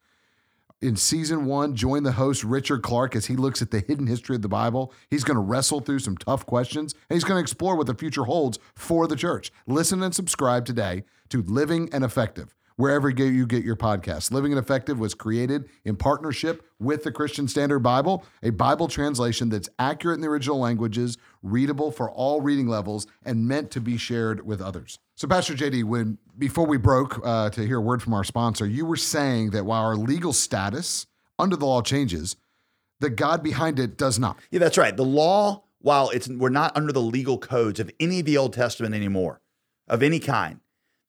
in 0.82 0.96
season 0.96 1.46
one, 1.46 1.74
join 1.74 2.02
the 2.02 2.12
host 2.12 2.44
Richard 2.44 2.82
Clark 2.82 3.16
as 3.16 3.26
he 3.26 3.36
looks 3.36 3.62
at 3.62 3.70
the 3.70 3.80
hidden 3.80 4.06
history 4.06 4.36
of 4.36 4.42
the 4.42 4.48
Bible. 4.48 4.92
He's 5.08 5.24
going 5.24 5.36
to 5.36 5.40
wrestle 5.40 5.80
through 5.80 6.00
some 6.00 6.16
tough 6.18 6.44
questions 6.44 6.94
and 7.08 7.16
he's 7.16 7.24
going 7.24 7.38
to 7.38 7.42
explore 7.42 7.76
what 7.76 7.86
the 7.86 7.94
future 7.94 8.24
holds 8.24 8.58
for 8.74 9.06
the 9.06 9.16
church. 9.16 9.50
Listen 9.66 10.02
and 10.02 10.14
subscribe 10.14 10.66
today 10.66 11.04
to 11.30 11.42
Living 11.42 11.88
and 11.92 12.04
Active 12.04 12.54
wherever 12.76 13.08
you 13.08 13.46
get 13.46 13.64
your 13.64 13.76
podcast. 13.76 14.30
Living 14.30 14.52
and 14.52 14.70
Active 14.70 14.98
was 14.98 15.14
created 15.14 15.68
in 15.84 15.96
partnership 15.96 16.62
with 16.78 17.02
the 17.02 17.10
Christian 17.10 17.48
Standard 17.48 17.80
Bible, 17.80 18.24
a 18.42 18.50
Bible 18.50 18.88
translation 18.88 19.48
that's 19.48 19.68
accurate 19.78 20.16
in 20.16 20.20
the 20.20 20.28
original 20.28 20.58
languages, 20.58 21.16
readable 21.42 21.90
for 21.90 22.10
all 22.10 22.40
reading 22.40 22.68
levels, 22.68 23.06
and 23.24 23.48
meant 23.48 23.70
to 23.70 23.80
be 23.80 23.96
shared 23.96 24.46
with 24.46 24.60
others. 24.60 24.98
So, 25.14 25.26
Pastor 25.26 25.54
JD, 25.54 25.84
when 25.84 26.18
before 26.36 26.66
we 26.66 26.76
broke 26.76 27.20
uh, 27.24 27.50
to 27.50 27.66
hear 27.66 27.78
a 27.78 27.80
word 27.80 28.02
from 28.02 28.12
our 28.12 28.24
sponsor, 28.24 28.66
you 28.66 28.84
were 28.84 28.96
saying 28.96 29.50
that 29.50 29.64
while 29.64 29.82
our 29.82 29.96
legal 29.96 30.34
status 30.34 31.06
under 31.38 31.56
the 31.56 31.64
law 31.66 31.80
changes, 31.80 32.36
the 33.00 33.10
God 33.10 33.42
behind 33.42 33.78
it 33.78 33.96
does 33.96 34.18
not. 34.18 34.38
Yeah, 34.50 34.58
that's 34.58 34.76
right. 34.76 34.94
The 34.94 35.04
law, 35.04 35.64
while 35.80 36.10
it's 36.10 36.28
we're 36.28 36.50
not 36.50 36.76
under 36.76 36.92
the 36.92 37.00
legal 37.00 37.38
codes 37.38 37.80
of 37.80 37.90
any 37.98 38.20
of 38.20 38.26
the 38.26 38.36
Old 38.36 38.52
Testament 38.52 38.94
anymore, 38.94 39.40
of 39.88 40.02
any 40.02 40.18
kind, 40.18 40.60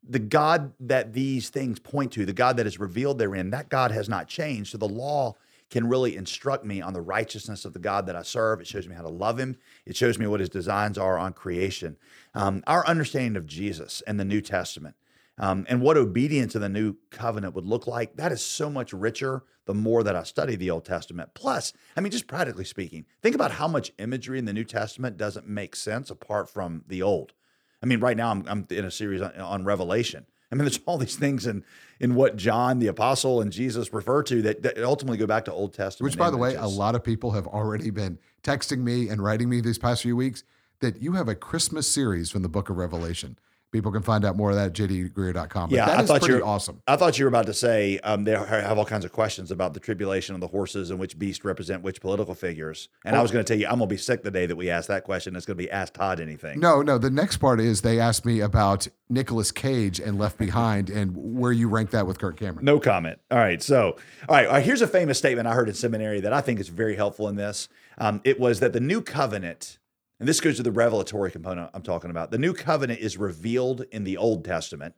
the 0.10 0.20
God 0.20 0.74
that 0.80 1.14
these 1.14 1.50
things 1.50 1.80
point 1.80 2.12
to, 2.14 2.26
the 2.26 2.34
God 2.34 2.58
that 2.58 2.68
is 2.68 2.80
revealed 2.80 3.20
therein, 3.20 3.50
that 3.52 3.70
God 3.70 3.92
has 3.92 4.08
not 4.08 4.28
changed. 4.28 4.72
So 4.72 4.78
the 4.78 4.88
law 4.88 5.36
can 5.70 5.88
really 5.88 6.16
instruct 6.16 6.66
me 6.66 6.82
on 6.82 6.94
the 6.94 7.02
righteousness 7.02 7.66
of 7.66 7.74
the 7.74 7.80
God 7.80 8.06
that 8.06 8.16
I 8.16 8.22
serve. 8.22 8.62
It 8.62 8.68
shows 8.68 8.88
me 8.88 8.96
how 8.96 9.02
to 9.02 9.10
love 9.10 9.38
Him. 9.38 9.58
It 9.86 9.96
shows 9.96 10.18
me 10.18 10.28
what 10.28 10.40
His 10.40 10.50
designs 10.50 10.98
are 10.98 11.18
on 11.18 11.34
creation. 11.34 11.98
Um, 12.34 12.64
our 12.68 12.86
understanding 12.88 13.36
of 13.36 13.46
Jesus 13.46 14.02
and 14.08 14.20
the 14.20 14.26
New 14.26 14.42
Testament 14.42 14.96
um, 15.38 15.66
and 15.70 15.82
what 15.82 15.98
obedience 15.98 16.56
in 16.56 16.62
the 16.62 16.70
new 16.70 16.96
covenant 17.12 17.54
would 17.54 17.66
look 17.66 17.88
like. 17.88 18.16
That 18.16 18.32
is 18.32 18.42
so 18.42 18.70
much 18.70 18.94
richer 18.94 19.44
the 19.66 19.74
more 19.74 20.04
that 20.04 20.16
I 20.16 20.24
study 20.24 20.56
the 20.56 20.72
Old 20.72 20.86
Testament. 20.86 21.32
Plus, 21.34 21.74
I 21.96 22.02
mean, 22.02 22.12
just 22.12 22.28
practically 22.28 22.64
speaking, 22.64 23.06
think 23.22 23.36
about 23.36 23.52
how 23.52 23.68
much 23.68 23.92
imagery 24.00 24.40
in 24.40 24.46
the 24.46 24.54
New 24.54 24.64
Testament 24.64 25.18
doesn't 25.18 25.48
make 25.48 25.76
sense 25.76 26.10
apart 26.10 26.50
from 26.50 26.84
the 26.88 27.02
Old. 27.02 27.34
I 27.88 27.90
mean, 27.90 28.02
right 28.02 28.18
now 28.18 28.32
I'm, 28.32 28.44
I'm 28.48 28.68
in 28.70 28.84
a 28.84 28.92
series 28.92 29.22
on, 29.22 29.34
on 29.36 29.64
Revelation. 29.64 30.26
I 30.52 30.56
mean, 30.56 30.66
there's 30.66 30.80
all 30.86 30.98
these 30.98 31.16
things 31.16 31.48
in 31.48 31.64
in 32.00 32.14
what 32.16 32.36
John 32.36 32.80
the 32.80 32.88
apostle 32.88 33.42
and 33.42 33.52
Jesus 33.52 33.92
refer 33.92 34.22
to 34.24 34.42
that, 34.44 34.62
that 34.62 34.84
ultimately 34.84 35.18
go 35.18 35.26
back 35.26 35.46
to 35.46 35.54
Old 35.54 35.74
Testament. 35.74 36.12
Which, 36.12 36.18
by 36.18 36.30
the 36.30 36.38
way, 36.38 36.56
a 36.56 36.68
lot 36.68 36.94
of 36.96 37.04
people 37.04 37.32
have 37.32 37.48
already 37.48 37.90
been 37.90 38.20
texting 38.44 38.80
me 38.80 39.10
and 39.10 39.24
writing 39.24 39.50
me 39.50 39.62
these 39.62 39.78
past 39.78 40.04
few 40.04 40.16
weeks 40.16 40.44
that 40.80 41.02
you 41.02 41.14
have 41.14 41.28
a 41.28 41.34
Christmas 41.34 41.90
series 41.90 42.30
from 42.30 42.44
the 42.44 42.50
book 42.50 42.70
of 42.70 42.78
Revelation. 42.78 43.40
People 43.74 43.92
can 43.92 44.02
find 44.02 44.24
out 44.24 44.38
more 44.38 44.50
of 44.52 44.56
that 44.56 44.68
at 44.68 44.74
jdgreear.com. 44.90 45.70
But 45.70 45.76
Yeah, 45.76 45.98
I 46.00 46.04
thought 46.04 46.26
you 46.26 46.36
were- 46.36 46.44
awesome. 46.44 46.82
I 46.88 46.96
thought 46.96 47.20
you 47.20 47.26
were 47.26 47.30
about 47.30 47.48
to 47.48 47.54
say 47.54 48.00
um, 48.00 48.24
they 48.24 48.32
have 48.32 48.78
all 48.78 48.86
kinds 48.86 49.04
of 49.04 49.12
questions 49.12 49.52
about 49.52 49.74
the 49.74 49.80
tribulation 49.82 50.36
of 50.36 50.42
the 50.42 50.48
horses 50.48 50.90
and 50.90 51.00
which 51.00 51.20
beast 51.20 51.44
represent 51.44 51.84
which 51.84 52.00
political 52.00 52.34
figures. 52.34 52.88
And 53.04 53.16
I 53.16 53.22
was 53.22 53.30
going 53.32 53.44
to 53.44 53.48
tell 53.54 53.60
you, 53.60 53.68
I'm 53.68 53.80
going 53.80 53.90
to 53.90 53.94
be 53.94 53.98
sick 53.98 54.24
the 54.24 54.32
day 54.32 54.46
that 54.46 54.56
we 54.56 54.70
ask 54.70 54.88
that 54.88 55.04
question. 55.04 55.36
It's 55.36 55.46
going 55.46 55.58
to 55.58 55.64
be 55.64 55.70
asked 55.70 55.96
Todd 55.96 56.22
anything. 56.22 56.62
No, 56.62 56.82
no. 56.82 56.98
The 56.98 57.10
next 57.10 57.38
part 57.38 57.60
is 57.60 57.82
they 57.82 58.00
asked 58.00 58.26
me 58.26 58.40
about 58.40 58.88
Nicolas 59.10 59.52
Cage 59.52 60.00
and 60.00 60.18
Left 60.18 60.38
Behind 60.38 60.90
and 60.90 61.16
where 61.38 61.52
you 61.52 61.68
rank 61.68 61.92
that 61.92 62.08
with 62.08 62.20
Kirk 62.20 62.38
Cameron. 62.40 62.64
No 62.64 62.80
comment. 62.80 63.20
All 63.30 63.38
right. 63.38 63.62
So, 63.62 63.98
all 64.30 64.36
right. 64.36 64.48
all 64.48 64.54
right, 64.54 64.64
Here's 64.66 64.82
a 64.82 64.88
famous 64.88 65.18
statement 65.18 65.46
I 65.48 65.54
heard 65.54 65.68
in 65.68 65.76
seminary 65.76 66.22
that 66.22 66.32
I 66.32 66.40
think 66.40 66.60
is 66.62 66.70
very 66.70 66.96
helpful 66.96 67.28
in 67.28 67.36
this. 67.36 67.68
Um, 67.98 68.22
it 68.24 68.40
was 68.40 68.60
that 68.62 68.72
the 68.74 68.80
new 68.80 69.02
covenant, 69.02 69.78
and 70.20 70.28
this 70.28 70.40
goes 70.42 70.58
to 70.58 70.64
the 70.64 70.72
revelatory 70.72 71.32
component 71.32 71.70
I'm 71.74 71.82
talking 71.84 72.10
about, 72.10 72.32
the 72.32 72.38
new 72.38 72.54
covenant 72.54 73.00
is 73.00 73.18
revealed 73.18 73.86
in 73.92 74.04
the 74.04 74.18
Old 74.18 74.44
Testament, 74.44 74.96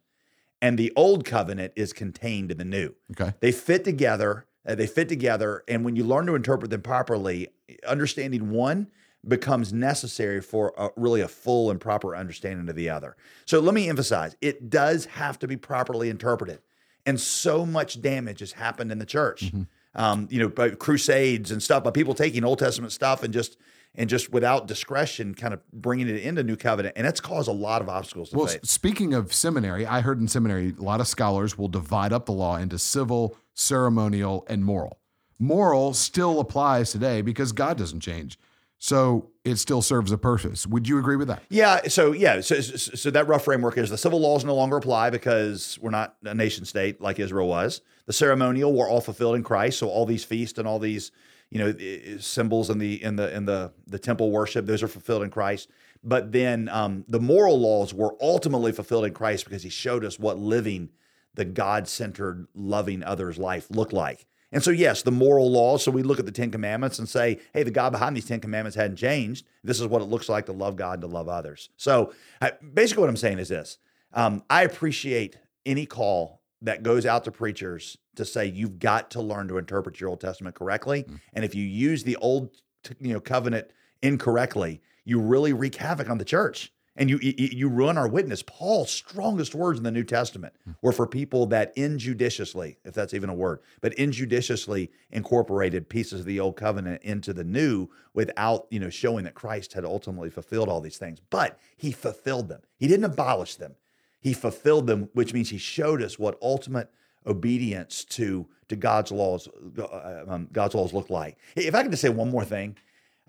and 0.61 0.77
the 0.77 0.91
old 0.95 1.25
covenant 1.25 1.73
is 1.75 1.93
contained 1.93 2.51
in 2.51 2.57
the 2.57 2.65
new. 2.65 2.93
Okay. 3.11 3.33
They 3.39 3.51
fit 3.51 3.83
together. 3.83 4.45
uh, 4.67 4.75
they 4.75 4.87
fit 4.87 5.09
together, 5.09 5.63
and 5.67 5.83
when 5.85 5.95
you 5.95 6.03
learn 6.03 6.25
to 6.27 6.35
interpret 6.35 6.69
them 6.69 6.81
properly, 6.81 7.47
understanding 7.87 8.51
one 8.51 8.87
becomes 9.27 9.73
necessary 9.73 10.41
for 10.41 10.73
a, 10.77 10.89
really 10.95 11.21
a 11.21 11.27
full 11.27 11.71
and 11.71 11.81
proper 11.81 12.15
understanding 12.15 12.69
of 12.69 12.75
the 12.75 12.89
other. 12.89 13.15
So 13.45 13.59
let 13.59 13.73
me 13.73 13.89
emphasize: 13.89 14.35
it 14.41 14.69
does 14.69 15.05
have 15.05 15.39
to 15.39 15.47
be 15.47 15.57
properly 15.57 16.09
interpreted, 16.09 16.59
and 17.05 17.19
so 17.19 17.65
much 17.65 18.01
damage 18.01 18.39
has 18.39 18.53
happened 18.53 18.91
in 18.91 18.99
the 18.99 19.05
church. 19.05 19.51
Um, 19.95 20.27
you 20.29 20.39
know, 20.39 20.49
by 20.49 20.69
crusades 20.69 21.49
and 21.51 21.63
stuff, 21.63 21.83
by 21.83 21.91
people 21.91 22.13
taking 22.13 22.43
Old 22.43 22.59
Testament 22.59 22.91
stuff 22.93 23.23
and 23.23 23.33
just 23.33 23.57
and 23.99 24.09
just 24.09 24.31
without 24.31 24.65
discretion, 24.65 25.35
kind 25.35 25.53
of 25.53 25.59
bringing 25.71 26.07
it 26.07 26.15
into 26.15 26.41
New 26.41 26.55
Covenant, 26.55 26.93
and 26.97 27.05
that's 27.05 27.19
caused 27.19 27.49
a 27.49 27.51
lot 27.51 27.81
of 27.81 27.89
obstacles 27.89 28.29
to 28.29 28.37
Well, 28.37 28.47
faith. 28.47 28.65
speaking 28.65 29.13
of 29.13 29.33
seminary, 29.33 29.85
I 29.85 29.99
heard 29.99 30.19
in 30.21 30.27
seminary 30.27 30.73
a 30.79 30.81
lot 30.81 31.01
of 31.01 31.07
scholars 31.07 31.57
will 31.57 31.67
divide 31.67 32.13
up 32.13 32.25
the 32.25 32.31
law 32.31 32.55
into 32.55 32.79
civil, 32.79 33.35
ceremonial, 33.53 34.45
and 34.49 34.63
moral. 34.63 34.99
Moral 35.37 35.93
still 35.93 36.39
applies 36.39 36.91
today 36.91 37.21
because 37.21 37.51
God 37.51 37.77
doesn't 37.77 37.99
change. 37.99 38.39
So 38.81 39.31
it 39.43 39.57
still 39.57 39.81
serves 39.81 40.13
a 40.13 40.17
purpose. 40.17 40.65
Would 40.65 40.87
you 40.87 40.97
agree 40.99 41.17
with 41.17 41.27
that? 41.27 41.43
Yeah. 41.49 41.81
So 41.89 42.13
yeah. 42.13 42.39
So, 42.39 42.61
so 42.61 42.77
so 42.77 43.11
that 43.11 43.27
rough 43.27 43.43
framework 43.43 43.77
is 43.77 43.89
the 43.89 43.97
civil 43.97 44.21
laws 44.21 44.45
no 44.45 44.55
longer 44.55 44.77
apply 44.77 45.09
because 45.09 45.77
we're 45.81 45.89
not 45.89 46.15
a 46.23 46.33
nation 46.33 46.63
state 46.63 47.01
like 47.01 47.19
Israel 47.19 47.49
was. 47.49 47.81
The 48.05 48.13
ceremonial 48.13 48.73
were 48.73 48.87
all 48.87 49.01
fulfilled 49.01 49.35
in 49.35 49.43
Christ. 49.43 49.79
So 49.79 49.89
all 49.89 50.05
these 50.05 50.23
feasts 50.23 50.57
and 50.57 50.65
all 50.65 50.79
these 50.79 51.11
you 51.49 51.59
know 51.59 52.17
symbols 52.19 52.69
in 52.69 52.77
the 52.77 53.01
in 53.03 53.15
the 53.15 53.35
in 53.35 53.45
the 53.45 53.71
the 53.87 53.99
temple 53.99 54.31
worship 54.31 54.65
those 54.65 54.83
are 54.83 54.87
fulfilled 54.87 55.23
in 55.23 55.29
Christ. 55.29 55.69
But 56.03 56.31
then 56.31 56.69
um, 56.69 57.03
the 57.07 57.19
moral 57.19 57.59
laws 57.59 57.93
were 57.93 58.15
ultimately 58.21 58.71
fulfilled 58.71 59.05
in 59.05 59.13
Christ 59.13 59.45
because 59.45 59.63
He 59.63 59.69
showed 59.69 60.05
us 60.05 60.17
what 60.17 60.37
living 60.37 60.89
the 61.33 61.45
God 61.45 61.87
centered, 61.87 62.47
loving 62.53 63.03
others 63.03 63.37
life 63.37 63.67
looked 63.69 63.93
like. 63.93 64.25
And 64.51 64.63
so, 64.63 64.71
yes, 64.71 65.03
the 65.03 65.11
moral 65.11 65.51
laws. 65.51 65.83
So 65.83 65.91
we 65.91 66.01
look 66.01 66.19
at 66.19 66.25
the 66.25 66.31
Ten 66.31 66.49
Commandments 66.49 66.97
and 66.99 67.07
say, 67.07 67.39
hey, 67.53 67.63
the 67.63 67.71
God 67.71 67.91
behind 67.91 68.15
these 68.15 68.25
Ten 68.25 68.39
Commandments 68.39 68.75
hadn't 68.75 68.97
changed. 68.97 69.45
This 69.63 69.79
is 69.79 69.87
what 69.87 70.01
it 70.01 70.05
looks 70.05 70.27
like 70.27 70.47
to 70.47 70.53
love 70.53 70.75
God 70.75 70.93
and 70.93 71.01
to 71.01 71.07
love 71.07 71.29
others. 71.29 71.69
So 71.77 72.13
I, 72.41 72.53
basically, 72.73 73.01
what 73.01 73.09
I'm 73.09 73.17
saying 73.17 73.39
is 73.39 73.49
this 73.49 73.77
um, 74.13 74.43
I 74.49 74.63
appreciate 74.63 75.37
any 75.65 75.85
call 75.85 76.41
that 76.61 76.83
goes 76.83 77.05
out 77.05 77.23
to 77.25 77.31
preachers 77.31 77.97
to 78.19 78.25
say, 78.25 78.45
you've 78.45 78.79
got 78.79 79.11
to 79.11 79.21
learn 79.21 79.47
to 79.47 79.57
interpret 79.57 79.99
your 79.99 80.09
Old 80.09 80.21
Testament 80.21 80.55
correctly. 80.55 81.03
Mm. 81.03 81.19
And 81.33 81.45
if 81.45 81.55
you 81.55 81.63
use 81.63 82.03
the 82.03 82.15
Old 82.17 82.51
you 82.99 83.13
know, 83.13 83.19
covenant 83.19 83.71
incorrectly, 84.01 84.81
you 85.03 85.19
really 85.19 85.53
wreak 85.53 85.75
havoc 85.75 86.09
on 86.09 86.17
the 86.17 86.25
church 86.25 86.71
and 86.99 87.09
you, 87.09 87.17
you 87.21 87.33
you 87.37 87.69
ruin 87.69 87.97
our 87.97 88.07
witness. 88.07 88.43
Paul's 88.43 88.91
strongest 88.91 89.55
words 89.55 89.79
in 89.79 89.83
the 89.83 89.91
New 89.91 90.03
Testament 90.03 90.53
mm. 90.67 90.75
were 90.81 90.91
for 90.91 91.07
people 91.07 91.45
that 91.47 91.71
injudiciously, 91.75 92.77
if 92.83 92.93
that's 92.93 93.13
even 93.13 93.29
a 93.29 93.33
word, 93.33 93.61
but 93.81 93.93
injudiciously 93.93 94.91
incorporated 95.09 95.87
pieces 95.89 96.19
of 96.19 96.25
the 96.25 96.39
old 96.39 96.57
covenant 96.57 97.01
into 97.01 97.33
the 97.33 97.43
new 97.43 97.87
without, 98.13 98.67
you 98.69 98.79
know, 98.79 98.89
showing 98.89 99.23
that 99.23 99.33
Christ 99.33 99.73
had 99.73 99.85
ultimately 99.85 100.29
fulfilled 100.29 100.67
all 100.67 100.81
these 100.81 100.97
things. 100.97 101.19
But 101.29 101.57
he 101.77 101.91
fulfilled 101.91 102.49
them. 102.49 102.61
He 102.77 102.87
didn't 102.87 103.05
abolish 103.05 103.55
them. 103.55 103.75
He 104.19 104.33
fulfilled 104.33 104.85
them, 104.85 105.09
which 105.13 105.33
means 105.33 105.49
he 105.49 105.57
showed 105.57 106.03
us 106.03 106.19
what 106.19 106.37
ultimate 106.41 106.91
obedience 107.25 108.03
to 108.05 108.47
to 108.67 108.75
God's 108.75 109.11
laws 109.11 109.47
uh, 109.77 110.23
um, 110.27 110.47
God's 110.51 110.75
laws 110.75 110.93
look 110.93 111.09
like. 111.09 111.37
If 111.55 111.75
I 111.75 111.81
could 111.81 111.91
just 111.91 112.01
say 112.01 112.09
one 112.09 112.29
more 112.29 112.45
thing, 112.45 112.77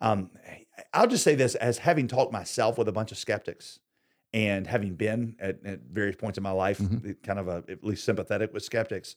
um, 0.01 0.31
I'll 0.93 1.07
just 1.07 1.25
say 1.25 1.35
this 1.35 1.55
as 1.55 1.79
having 1.79 2.09
talked 2.09 2.33
myself 2.33 2.79
with 2.79 2.89
a 2.89 2.93
bunch 2.93 3.13
of 3.13 3.19
skeptics 3.19 3.81
and 4.33 4.67
having 4.67 4.95
been 4.95 5.37
at, 5.41 5.59
at 5.65 5.81
various 5.91 6.17
points 6.17 6.39
in 6.39 6.45
my 6.45 6.53
life 6.53 6.81
kind 7.23 7.39
of 7.39 7.49
a, 7.49 7.65
at 7.69 7.85
least 7.85 8.05
sympathetic 8.05 8.53
with 8.53 8.63
skeptics. 8.63 9.17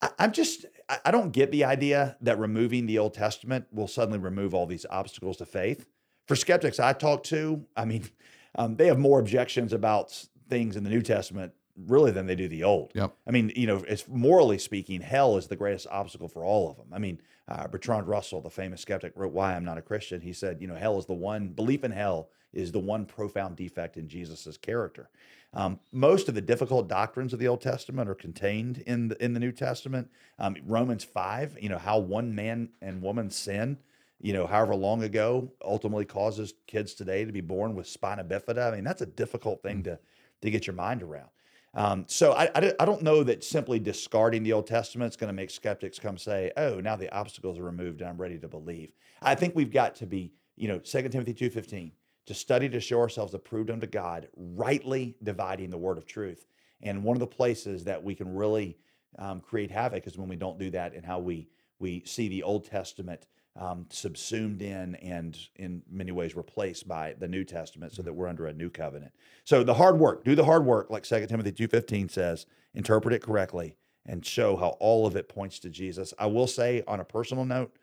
I, 0.00 0.10
I'm 0.18 0.32
just 0.32 0.66
I, 0.88 0.98
I 1.06 1.10
don't 1.10 1.32
get 1.32 1.50
the 1.50 1.64
idea 1.64 2.16
that 2.20 2.38
removing 2.38 2.86
the 2.86 2.98
Old 2.98 3.14
Testament 3.14 3.66
will 3.72 3.88
suddenly 3.88 4.18
remove 4.18 4.54
all 4.54 4.66
these 4.66 4.86
obstacles 4.90 5.38
to 5.38 5.46
faith. 5.46 5.86
For 6.26 6.36
skeptics 6.36 6.78
I 6.78 6.92
talk 6.92 7.24
to, 7.24 7.64
I 7.76 7.84
mean, 7.84 8.04
um, 8.54 8.76
they 8.76 8.86
have 8.86 8.98
more 8.98 9.18
objections 9.18 9.72
about 9.72 10.26
things 10.48 10.76
in 10.76 10.84
the 10.84 10.90
New 10.90 11.02
Testament 11.02 11.52
really 11.86 12.10
than 12.10 12.26
they 12.26 12.34
do 12.34 12.48
the 12.48 12.64
Old. 12.64 12.92
Yep. 12.94 13.14
I 13.26 13.30
mean, 13.30 13.52
you 13.56 13.66
know, 13.66 13.82
it's 13.86 14.06
morally 14.08 14.58
speaking, 14.58 15.00
hell 15.00 15.36
is 15.36 15.46
the 15.46 15.56
greatest 15.56 15.86
obstacle 15.90 16.28
for 16.28 16.44
all 16.44 16.70
of 16.70 16.76
them. 16.76 16.88
I 16.92 16.98
mean, 16.98 17.20
uh, 17.48 17.66
Bertrand 17.66 18.06
Russell, 18.06 18.40
the 18.40 18.50
famous 18.50 18.80
skeptic, 18.80 19.12
wrote 19.16 19.32
"Why 19.32 19.54
I'm 19.54 19.64
Not 19.64 19.78
a 19.78 19.82
Christian." 19.82 20.20
He 20.20 20.32
said, 20.32 20.60
you 20.60 20.68
know, 20.68 20.76
hell 20.76 20.98
is 20.98 21.06
the 21.06 21.14
one 21.14 21.48
belief 21.48 21.84
in 21.84 21.90
hell 21.90 22.28
is 22.52 22.72
the 22.72 22.80
one 22.80 23.06
profound 23.06 23.56
defect 23.56 23.96
in 23.96 24.08
Jesus's 24.08 24.56
character. 24.56 25.08
Um, 25.52 25.80
most 25.92 26.28
of 26.28 26.34
the 26.34 26.40
difficult 26.40 26.88
doctrines 26.88 27.32
of 27.32 27.38
the 27.38 27.48
Old 27.48 27.60
Testament 27.60 28.08
are 28.08 28.14
contained 28.14 28.78
in 28.86 29.08
the, 29.08 29.24
in 29.24 29.34
the 29.34 29.40
New 29.40 29.52
Testament. 29.52 30.10
Um, 30.38 30.56
Romans 30.64 31.04
five, 31.04 31.56
you 31.60 31.68
know, 31.68 31.78
how 31.78 31.98
one 31.98 32.34
man 32.34 32.70
and 32.80 33.02
woman 33.02 33.30
sin, 33.30 33.78
you 34.20 34.32
know, 34.32 34.46
however 34.46 34.76
long 34.76 35.02
ago, 35.02 35.52
ultimately 35.64 36.04
causes 36.04 36.54
kids 36.66 36.94
today 36.94 37.24
to 37.24 37.32
be 37.32 37.40
born 37.40 37.74
with 37.74 37.88
spina 37.88 38.22
bifida. 38.22 38.72
I 38.72 38.76
mean, 38.76 38.84
that's 38.84 39.02
a 39.02 39.06
difficult 39.06 39.62
thing 39.62 39.82
to 39.84 39.98
to 40.42 40.50
get 40.50 40.66
your 40.66 40.76
mind 40.76 41.02
around. 41.02 41.28
Um, 41.74 42.04
so 42.08 42.32
I, 42.32 42.50
I, 42.54 42.72
I 42.80 42.84
don't 42.84 43.02
know 43.02 43.22
that 43.22 43.44
simply 43.44 43.78
discarding 43.78 44.42
the 44.42 44.52
Old 44.52 44.66
Testament 44.66 45.12
is 45.12 45.16
going 45.16 45.28
to 45.28 45.34
make 45.34 45.50
skeptics 45.50 45.98
come 45.98 46.18
say, 46.18 46.50
oh, 46.56 46.80
now 46.80 46.96
the 46.96 47.12
obstacles 47.14 47.58
are 47.58 47.64
removed 47.64 48.00
and 48.00 48.10
I'm 48.10 48.16
ready 48.16 48.38
to 48.38 48.48
believe. 48.48 48.92
I 49.22 49.34
think 49.34 49.54
we've 49.54 49.72
got 49.72 49.94
to 49.96 50.06
be, 50.06 50.32
you 50.56 50.68
know, 50.68 50.78
2 50.78 51.08
Timothy 51.08 51.34
2.15, 51.34 51.92
to 52.26 52.34
study 52.34 52.68
to 52.68 52.80
show 52.80 52.98
ourselves 52.98 53.34
approved 53.34 53.70
unto 53.70 53.86
God, 53.86 54.28
rightly 54.36 55.16
dividing 55.22 55.70
the 55.70 55.78
word 55.78 55.98
of 55.98 56.06
truth. 56.06 56.46
And 56.82 57.04
one 57.04 57.16
of 57.16 57.20
the 57.20 57.26
places 57.26 57.84
that 57.84 58.02
we 58.02 58.14
can 58.14 58.34
really 58.34 58.76
um, 59.18 59.40
create 59.40 59.70
havoc 59.70 60.06
is 60.06 60.18
when 60.18 60.28
we 60.28 60.36
don't 60.36 60.58
do 60.58 60.70
that 60.70 60.94
and 60.94 61.04
how 61.04 61.18
we 61.18 61.48
we 61.80 62.02
see 62.04 62.28
the 62.28 62.42
Old 62.42 62.66
Testament 62.66 63.26
um, 63.56 63.86
subsumed 63.90 64.62
in 64.62 64.94
and 64.96 65.36
in 65.56 65.82
many 65.90 66.12
ways 66.12 66.36
replaced 66.36 66.86
by 66.86 67.14
the 67.18 67.28
New 67.28 67.44
Testament 67.44 67.92
so 67.92 68.02
that 68.02 68.12
we're 68.12 68.28
under 68.28 68.46
a 68.46 68.52
new 68.52 68.70
covenant. 68.70 69.12
So 69.44 69.64
the 69.64 69.74
hard 69.74 69.98
work, 69.98 70.24
do 70.24 70.34
the 70.34 70.44
hard 70.44 70.64
work, 70.64 70.88
like 70.90 71.02
2 71.02 71.26
Timothy 71.26 71.52
2.15 71.52 72.10
says, 72.10 72.46
interpret 72.74 73.14
it 73.14 73.22
correctly 73.22 73.76
and 74.06 74.24
show 74.24 74.56
how 74.56 74.76
all 74.80 75.06
of 75.06 75.16
it 75.16 75.28
points 75.28 75.58
to 75.60 75.68
Jesus. 75.70 76.14
I 76.18 76.26
will 76.26 76.46
say 76.46 76.82
on 76.86 77.00
a 77.00 77.04
personal 77.04 77.44
note 77.44 77.76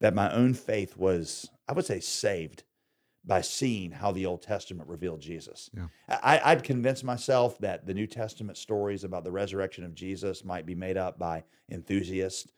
that 0.00 0.14
my 0.14 0.32
own 0.32 0.54
faith 0.54 0.96
was, 0.96 1.48
I 1.68 1.72
would 1.72 1.86
say, 1.86 2.00
saved 2.00 2.64
by 3.24 3.40
seeing 3.40 3.92
how 3.92 4.10
the 4.10 4.26
Old 4.26 4.42
Testament 4.42 4.88
revealed 4.88 5.20
Jesus. 5.20 5.70
Yeah. 5.72 5.86
I, 6.08 6.40
I'd 6.44 6.64
convinced 6.64 7.04
myself 7.04 7.56
that 7.58 7.86
the 7.86 7.94
New 7.94 8.08
Testament 8.08 8.58
stories 8.58 9.04
about 9.04 9.22
the 9.22 9.30
resurrection 9.30 9.84
of 9.84 9.94
Jesus 9.94 10.44
might 10.44 10.66
be 10.66 10.74
made 10.74 10.96
up 10.96 11.20
by 11.20 11.44
enthusiasts 11.70 12.50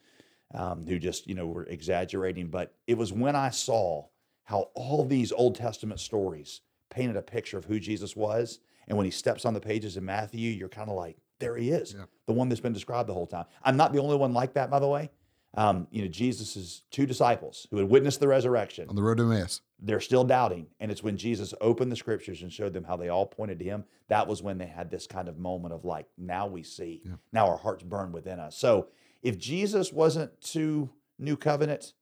um, 0.52 0.86
who 0.86 0.98
just, 0.98 1.26
you 1.26 1.34
know, 1.34 1.46
were 1.46 1.64
exaggerating. 1.64 2.48
But 2.48 2.74
it 2.86 2.96
was 2.98 3.12
when 3.12 3.36
I 3.36 3.50
saw 3.50 4.06
how 4.44 4.70
all 4.74 5.04
these 5.04 5.32
Old 5.32 5.54
Testament 5.54 6.00
stories 6.00 6.60
painted 6.90 7.16
a 7.16 7.22
picture 7.22 7.56
of 7.58 7.64
who 7.64 7.80
Jesus 7.80 8.14
was. 8.14 8.60
And 8.86 8.96
when 8.98 9.04
he 9.06 9.10
steps 9.10 9.44
on 9.46 9.54
the 9.54 9.60
pages 9.60 9.96
in 9.96 10.04
Matthew, 10.04 10.50
you're 10.50 10.68
kind 10.68 10.90
of 10.90 10.96
like, 10.96 11.16
there 11.38 11.56
he 11.56 11.70
is, 11.70 11.94
Yeah. 11.98 12.04
the 12.26 12.32
one 12.34 12.48
that's 12.48 12.60
been 12.60 12.72
described 12.74 13.08
the 13.08 13.14
whole 13.14 13.26
time. 13.26 13.46
I'm 13.62 13.76
not 13.76 13.92
the 13.92 14.00
only 14.00 14.16
one 14.16 14.32
like 14.34 14.52
that, 14.54 14.70
by 14.70 14.78
the 14.78 14.86
way. 14.88 15.10
Um, 15.56 15.86
you 15.92 16.02
know, 16.02 16.08
Jesus's 16.08 16.82
two 16.90 17.06
disciples 17.06 17.66
who 17.70 17.76
had 17.78 17.88
witnessed 17.88 18.18
the 18.20 18.26
resurrection, 18.28 18.88
On 18.88 18.96
the 18.96 19.02
road 19.02 19.18
to 19.18 19.22
Emmaus. 19.24 19.60
they're 19.80 20.00
still 20.00 20.24
doubting. 20.24 20.66
And 20.80 20.90
it's 20.90 21.02
when 21.02 21.16
Jesus 21.16 21.54
opened 21.60 21.92
the 21.92 21.96
scriptures 21.96 22.42
and 22.42 22.52
showed 22.52 22.72
them 22.72 22.82
how 22.84 22.96
they 22.96 23.08
all 23.08 23.24
pointed 23.26 23.60
to 23.60 23.64
him. 23.64 23.84
That 24.08 24.26
was 24.26 24.42
when 24.42 24.58
they 24.58 24.66
had 24.66 24.90
this 24.90 25.06
kind 25.06 25.28
of 25.28 25.38
moment 25.38 25.72
of 25.72 25.84
like, 25.84 26.06
now 26.18 26.46
we 26.48 26.62
see, 26.64 27.02
Yeah. 27.04 27.12
now 27.32 27.46
our 27.46 27.56
hearts 27.56 27.84
burn 27.84 28.10
within 28.12 28.40
us. 28.40 28.56
So 28.58 28.88
if 29.24 29.38
Jesus 29.38 29.92
wasn't 29.92 30.38
to 30.52 30.90
new 31.18 31.36
covenant, 31.36 31.94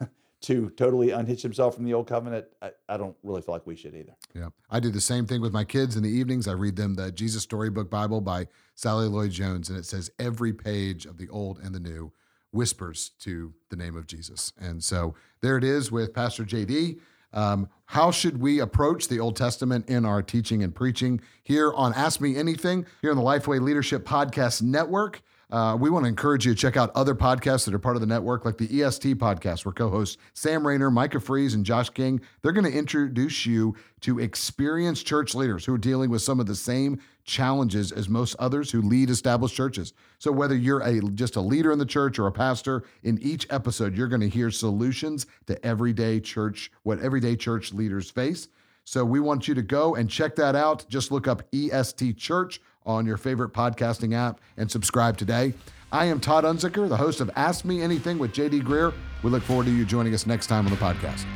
to 0.40 0.70
totally 0.70 1.10
unhitch 1.10 1.42
himself 1.42 1.76
from 1.76 1.84
the 1.84 1.94
old 1.94 2.08
covenant, 2.08 2.46
I, 2.60 2.72
I 2.88 2.96
don't 2.96 3.16
really 3.22 3.42
feel 3.42 3.54
like 3.54 3.66
we 3.66 3.76
should 3.76 3.94
either. 3.94 4.16
Yeah. 4.34 4.48
I 4.70 4.80
do 4.80 4.90
the 4.90 5.00
same 5.00 5.26
thing 5.26 5.42
with 5.42 5.52
my 5.52 5.62
kids 5.62 5.96
in 5.96 6.02
the 6.02 6.08
evenings. 6.08 6.48
I 6.48 6.52
read 6.52 6.76
them 6.76 6.94
the 6.94 7.12
Jesus 7.12 7.42
Storybook 7.42 7.90
Bible 7.90 8.22
by 8.22 8.48
Sally 8.74 9.06
Lloyd 9.06 9.30
Jones, 9.30 9.68
and 9.68 9.78
it 9.78 9.84
says 9.84 10.10
every 10.18 10.54
page 10.54 11.04
of 11.04 11.18
the 11.18 11.28
old 11.28 11.58
and 11.58 11.74
the 11.74 11.80
new 11.80 12.12
whispers 12.50 13.10
to 13.20 13.52
the 13.68 13.76
name 13.76 13.94
of 13.94 14.06
Jesus. 14.06 14.52
And 14.58 14.82
so 14.82 15.14
there 15.42 15.56
it 15.56 15.62
is 15.62 15.92
with 15.92 16.14
Pastor 16.14 16.44
JD. 16.44 16.98
Um, 17.32 17.68
how 17.84 18.10
should 18.10 18.40
we 18.40 18.58
approach 18.58 19.06
the 19.06 19.20
Old 19.20 19.36
Testament 19.36 19.88
in 19.88 20.04
our 20.04 20.20
teaching 20.20 20.64
and 20.64 20.74
preaching 20.74 21.20
here 21.44 21.72
on 21.74 21.94
Ask 21.94 22.20
Me 22.20 22.36
Anything 22.36 22.86
here 23.02 23.12
on 23.12 23.16
the 23.16 23.22
Lifeway 23.22 23.60
Leadership 23.60 24.04
Podcast 24.04 24.62
Network? 24.62 25.22
Uh, 25.50 25.76
we 25.78 25.90
want 25.90 26.04
to 26.04 26.08
encourage 26.08 26.46
you 26.46 26.54
to 26.54 26.58
check 26.58 26.76
out 26.76 26.92
other 26.94 27.14
podcasts 27.14 27.64
that 27.64 27.74
are 27.74 27.78
part 27.78 27.96
of 27.96 28.00
the 28.00 28.06
network, 28.06 28.44
like 28.44 28.56
the 28.56 28.82
EST 28.82 29.18
podcast, 29.18 29.64
where 29.64 29.72
co-hosts 29.72 30.16
Sam 30.32 30.64
Rainer, 30.66 30.90
Micah 30.90 31.18
Fries, 31.18 31.54
and 31.54 31.66
Josh 31.66 31.90
King 31.90 32.20
they're 32.42 32.52
going 32.52 32.70
to 32.70 32.76
introduce 32.76 33.46
you 33.46 33.74
to 34.02 34.18
experienced 34.20 35.06
church 35.06 35.34
leaders 35.34 35.64
who 35.64 35.74
are 35.74 35.78
dealing 35.78 36.10
with 36.10 36.22
some 36.22 36.40
of 36.40 36.46
the 36.46 36.54
same 36.54 37.00
challenges 37.24 37.92
as 37.92 38.08
most 38.08 38.36
others 38.38 38.70
who 38.70 38.80
lead 38.82 39.10
established 39.10 39.54
churches. 39.54 39.92
So 40.18 40.32
whether 40.32 40.56
you're 40.56 40.80
a 40.80 41.00
just 41.10 41.36
a 41.36 41.40
leader 41.40 41.72
in 41.72 41.78
the 41.78 41.86
church 41.86 42.18
or 42.18 42.26
a 42.26 42.32
pastor, 42.32 42.84
in 43.02 43.18
each 43.20 43.46
episode 43.50 43.96
you're 43.96 44.08
going 44.08 44.20
to 44.20 44.28
hear 44.28 44.50
solutions 44.50 45.26
to 45.46 45.64
everyday 45.64 46.20
church, 46.20 46.70
what 46.82 47.00
everyday 47.00 47.36
church 47.36 47.72
leaders 47.72 48.10
face. 48.10 48.48
So 48.84 49.04
we 49.04 49.20
want 49.20 49.46
you 49.46 49.54
to 49.54 49.62
go 49.62 49.94
and 49.94 50.10
check 50.10 50.34
that 50.36 50.56
out. 50.56 50.88
Just 50.88 51.12
look 51.12 51.28
up 51.28 51.42
EST 51.54 52.16
Church 52.16 52.60
on 52.86 53.06
your 53.06 53.16
favorite 53.16 53.52
podcasting 53.52 54.14
app 54.14 54.40
and 54.56 54.70
subscribe 54.70 55.16
today. 55.16 55.54
I 55.92 56.06
am 56.06 56.20
Todd 56.20 56.44
Unzicker, 56.44 56.88
the 56.88 56.96
host 56.96 57.20
of 57.20 57.30
Ask 57.34 57.64
Me 57.64 57.82
Anything 57.82 58.18
with 58.18 58.32
JD 58.32 58.62
Greear. 58.62 58.94
We 59.22 59.30
look 59.30 59.42
forward 59.42 59.66
to 59.66 59.72
you 59.72 59.84
joining 59.84 60.14
us 60.14 60.26
next 60.26 60.46
time 60.46 60.66
on 60.66 60.70
the 60.70 60.78
podcast. 60.78 61.26